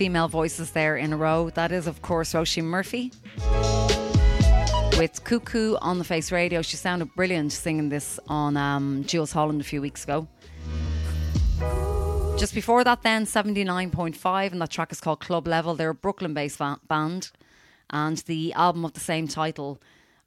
Female 0.00 0.28
voices 0.28 0.70
there 0.70 0.96
in 0.96 1.12
a 1.12 1.16
row. 1.18 1.50
That 1.50 1.72
is, 1.72 1.86
of 1.86 2.00
course, 2.00 2.32
Roisin 2.32 2.64
Murphy 2.64 3.12
with 4.96 5.22
Cuckoo 5.24 5.76
on 5.82 5.98
the 5.98 6.04
Face 6.04 6.32
Radio. 6.32 6.62
She 6.62 6.78
sounded 6.78 7.14
brilliant 7.14 7.52
singing 7.52 7.90
this 7.90 8.18
on 8.26 8.56
um, 8.56 9.04
Jools 9.06 9.30
Holland 9.30 9.60
a 9.60 9.64
few 9.64 9.82
weeks 9.82 10.04
ago. 10.04 10.26
Just 12.38 12.54
before 12.54 12.82
that, 12.82 13.02
then 13.02 13.26
79.5, 13.26 14.52
and 14.52 14.62
that 14.62 14.70
track 14.70 14.90
is 14.90 15.02
called 15.02 15.20
Club 15.20 15.46
Level. 15.46 15.74
They're 15.74 15.90
a 15.90 15.94
Brooklyn 15.94 16.32
based 16.32 16.62
band, 16.88 17.30
and 17.90 18.16
the 18.24 18.54
album 18.54 18.86
of 18.86 18.94
the 18.94 19.00
same 19.00 19.28
title, 19.28 19.82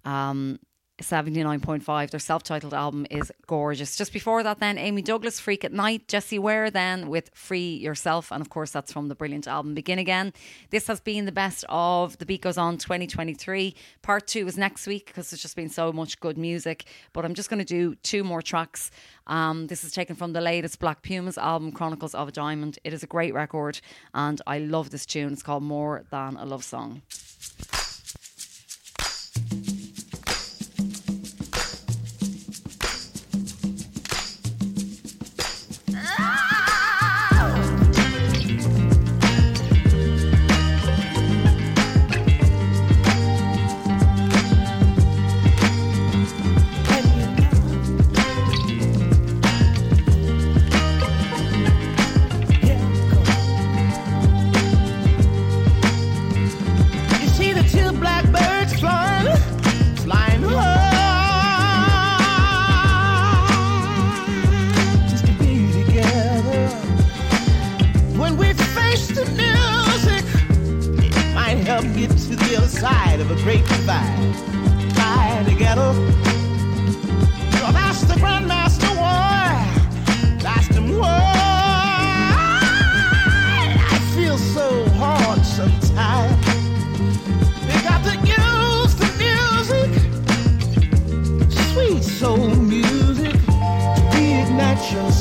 um, 0.05 0.59
79.5, 1.01 2.11
their 2.11 2.19
self 2.19 2.43
titled 2.43 2.73
album 2.73 3.07
is 3.09 3.31
gorgeous. 3.47 3.95
Just 3.95 4.13
before 4.13 4.43
that, 4.43 4.59
then 4.59 4.77
Amy 4.77 5.01
Douglas, 5.01 5.39
Freak 5.39 5.65
at 5.65 5.73
Night, 5.73 6.07
Jessie 6.07 6.37
Ware, 6.37 6.69
then 6.69 7.09
with 7.09 7.31
Free 7.33 7.75
Yourself, 7.75 8.31
and 8.31 8.41
of 8.41 8.49
course, 8.49 8.69
that's 8.69 8.93
from 8.93 9.07
the 9.07 9.15
brilliant 9.15 9.47
album 9.47 9.73
Begin 9.73 9.97
Again. 9.97 10.33
This 10.69 10.85
has 10.87 10.99
been 10.99 11.25
the 11.25 11.31
best 11.31 11.65
of 11.67 12.17
The 12.19 12.25
Beat 12.25 12.41
Goes 12.41 12.59
On 12.59 12.77
2023. 12.77 13.75
Part 14.03 14.27
two 14.27 14.47
is 14.47 14.55
next 14.55 14.85
week 14.85 15.07
because 15.07 15.31
there's 15.31 15.41
just 15.41 15.55
been 15.55 15.69
so 15.69 15.91
much 15.91 16.19
good 16.19 16.37
music, 16.37 16.85
but 17.11 17.25
I'm 17.25 17.33
just 17.33 17.49
going 17.49 17.59
to 17.59 17.65
do 17.65 17.95
two 17.95 18.23
more 18.23 18.43
tracks. 18.43 18.91
Um, 19.25 19.67
this 19.67 19.83
is 19.83 19.93
taken 19.93 20.15
from 20.15 20.33
the 20.33 20.41
latest 20.41 20.79
Black 20.79 21.01
Pumas 21.01 21.39
album, 21.39 21.71
Chronicles 21.71 22.13
of 22.13 22.27
a 22.27 22.31
Diamond. 22.31 22.77
It 22.83 22.93
is 22.93 23.01
a 23.01 23.07
great 23.07 23.33
record, 23.33 23.81
and 24.13 24.39
I 24.45 24.59
love 24.59 24.91
this 24.91 25.07
tune. 25.07 25.33
It's 25.33 25.43
called 25.43 25.63
More 25.63 26.03
Than 26.11 26.37
a 26.37 26.45
Love 26.45 26.63
Song. 26.63 27.01
Get 72.07 72.17
to 72.17 72.35
the 72.35 72.57
other 72.57 72.67
side 72.67 73.21
of 73.21 73.31
a 73.31 73.35
great 73.43 73.65
divide. 73.65 74.35
Fly 74.93 75.43
together. 75.47 75.93
That's 77.71 78.01
the 78.01 78.15
Grandmaster 78.15 78.93
War. 79.01 79.43
The 80.73 80.81
war. 80.97 81.05
I 83.93 83.97
feel 84.15 84.37
so 84.37 84.89
hard 84.99 85.45
sometimes. 85.45 86.45
They 87.67 87.79
got 87.89 88.03
to 88.09 88.15
use 88.41 88.95
the 89.01 89.09
music, 89.23 89.91
sweet 91.71 92.03
soul 92.03 92.49
music, 92.55 93.35
reignite 94.11 94.91
your 94.91 95.11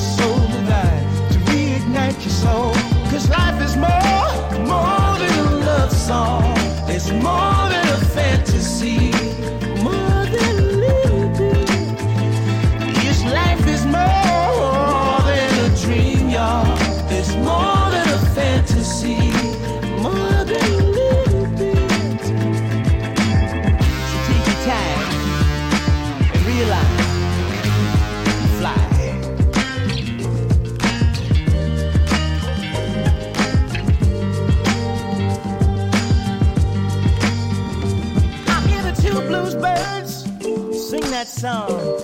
song. 41.43 41.99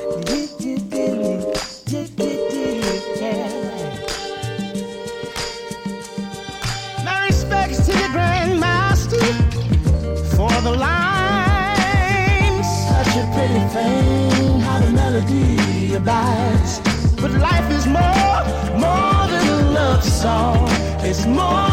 My 7.05 7.27
respects 7.29 7.87
to 7.87 7.93
the 7.93 8.09
Grandmaster 8.17 9.29
for 10.35 10.51
the 10.67 10.75
line. 10.87 12.65
Such 12.89 13.15
a 13.15 13.25
pretty 13.35 13.65
thing, 13.75 14.59
how 14.59 14.81
the 14.81 14.91
melody 14.91 15.95
abides. 15.95 16.81
But 17.21 17.31
life 17.35 17.71
is 17.71 17.87
more, 17.87 18.41
more 18.85 19.23
than 19.33 19.47
a 19.57 19.71
love 19.71 20.03
song. 20.03 20.67
It's 21.09 21.25
more 21.27 21.68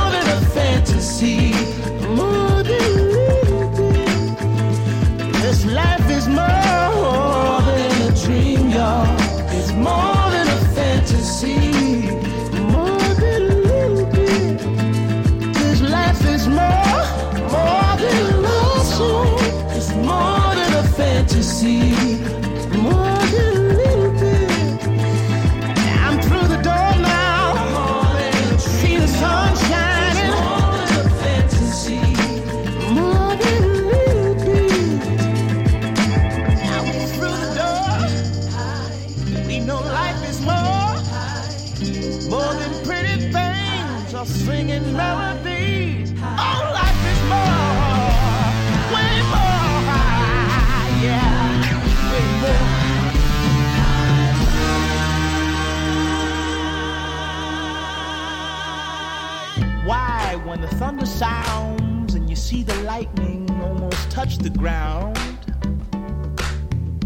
touch 64.26 64.38
the 64.39 64.49
ground, 64.49 65.15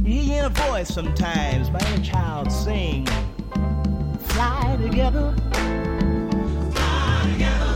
you 0.05 0.21
hear 0.21 0.45
a 0.45 0.49
voice 0.49 0.87
sometimes, 0.87 1.69
my 1.69 1.79
inner 1.91 2.03
child 2.03 2.49
sing, 2.49 3.05
fly 4.19 4.77
together. 4.81 5.35
Fly 6.71 7.29
together. 7.33 7.75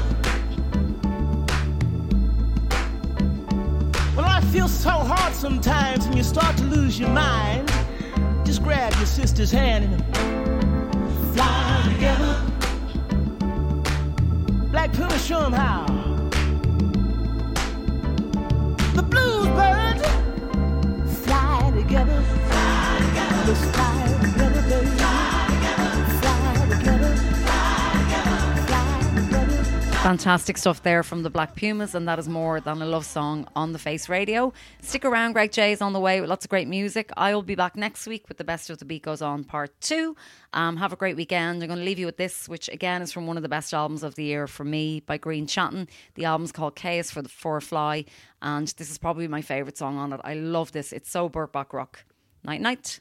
Well, 4.16 4.26
I 4.26 4.40
feel 4.54 4.70
so 4.70 4.92
hard 4.92 5.34
sometimes 5.34 6.06
and 6.06 6.16
you 6.16 6.24
start 6.24 6.56
to 6.58 6.64
lose 6.64 6.98
your 6.98 7.10
mind. 7.10 7.70
Just 8.46 8.64
grab 8.64 8.94
your 8.96 9.06
sister's 9.06 9.52
hand 9.52 9.84
and 9.86 11.36
fly 11.36 11.90
together. 11.94 12.42
Black 14.72 14.94
Puma, 14.94 15.20
show 15.20 15.44
'em 15.44 15.52
how. 15.52 15.83
Fantastic 30.14 30.60
stuff 30.60 30.84
there 30.84 31.02
from 31.02 31.24
the 31.24 31.32
Black 31.32 31.56
Pumas, 31.56 31.96
and 31.96 32.08
that 32.08 32.20
is 32.20 32.30
more 32.30 32.62
than 32.62 32.84
a 32.84 32.86
love 32.86 33.04
song 33.04 33.48
on 33.56 33.74
the 33.74 33.80
Face 33.80 34.08
Radio. 34.08 34.54
Stick 34.80 35.06
around, 35.06 35.34
Greg 35.34 35.52
J 35.52 35.72
is 35.72 35.82
on 35.82 35.92
the 35.92 36.00
way 36.00 36.22
with 36.22 36.30
lots 36.30 36.46
of 36.46 36.50
great 36.50 36.68
music. 36.68 37.10
I 37.18 37.34
will 37.34 37.42
be 37.42 37.56
back 37.56 37.76
next 37.76 38.06
week 38.06 38.30
with 38.30 38.38
the 38.38 38.44
Best 38.44 38.70
of 38.70 38.78
the 38.78 38.86
Beat 38.86 39.02
Goes 39.02 39.24
On 39.24 39.44
Part 39.44 39.72
2. 39.82 40.16
Um, 40.54 40.78
have 40.78 40.94
a 40.94 40.96
great 40.96 41.16
weekend. 41.16 41.64
I'm 41.64 41.68
going 41.68 41.80
to 41.80 41.84
leave 41.84 41.98
you 41.98 42.06
with 42.06 42.18
this, 42.18 42.48
which 42.48 42.70
again 42.70 43.02
is 43.02 43.12
from 43.12 43.26
one 43.26 43.38
of 43.38 43.44
the 43.44 43.50
best 43.50 43.74
albums 43.74 44.04
of 44.04 44.14
the 44.14 44.24
year 44.24 44.46
for 44.46 44.64
me 44.64 45.00
by 45.00 45.18
Grian 45.18 45.50
Chatten. 45.50 45.88
The 46.14 46.26
album's 46.26 46.52
called 46.52 46.76
Chaos 46.76 47.10
for 47.10 47.24
the 47.24 47.30
For 47.30 47.58
a 47.58 47.62
Fly, 47.62 48.06
and 48.40 48.68
this 48.68 48.92
is 48.92 49.00
probably 49.00 49.28
my 49.28 49.42
favourite 49.42 49.80
song 49.80 49.98
on 49.98 50.14
it. 50.14 50.22
I 50.24 50.36
love 50.36 50.74
this. 50.74 50.94
It's 50.94 51.10
so 51.10 51.28
Burt 51.28 51.52
Bacharach. 51.52 52.06
Night, 52.44 52.62
night. 52.62 53.00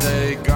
someday 0.00 0.49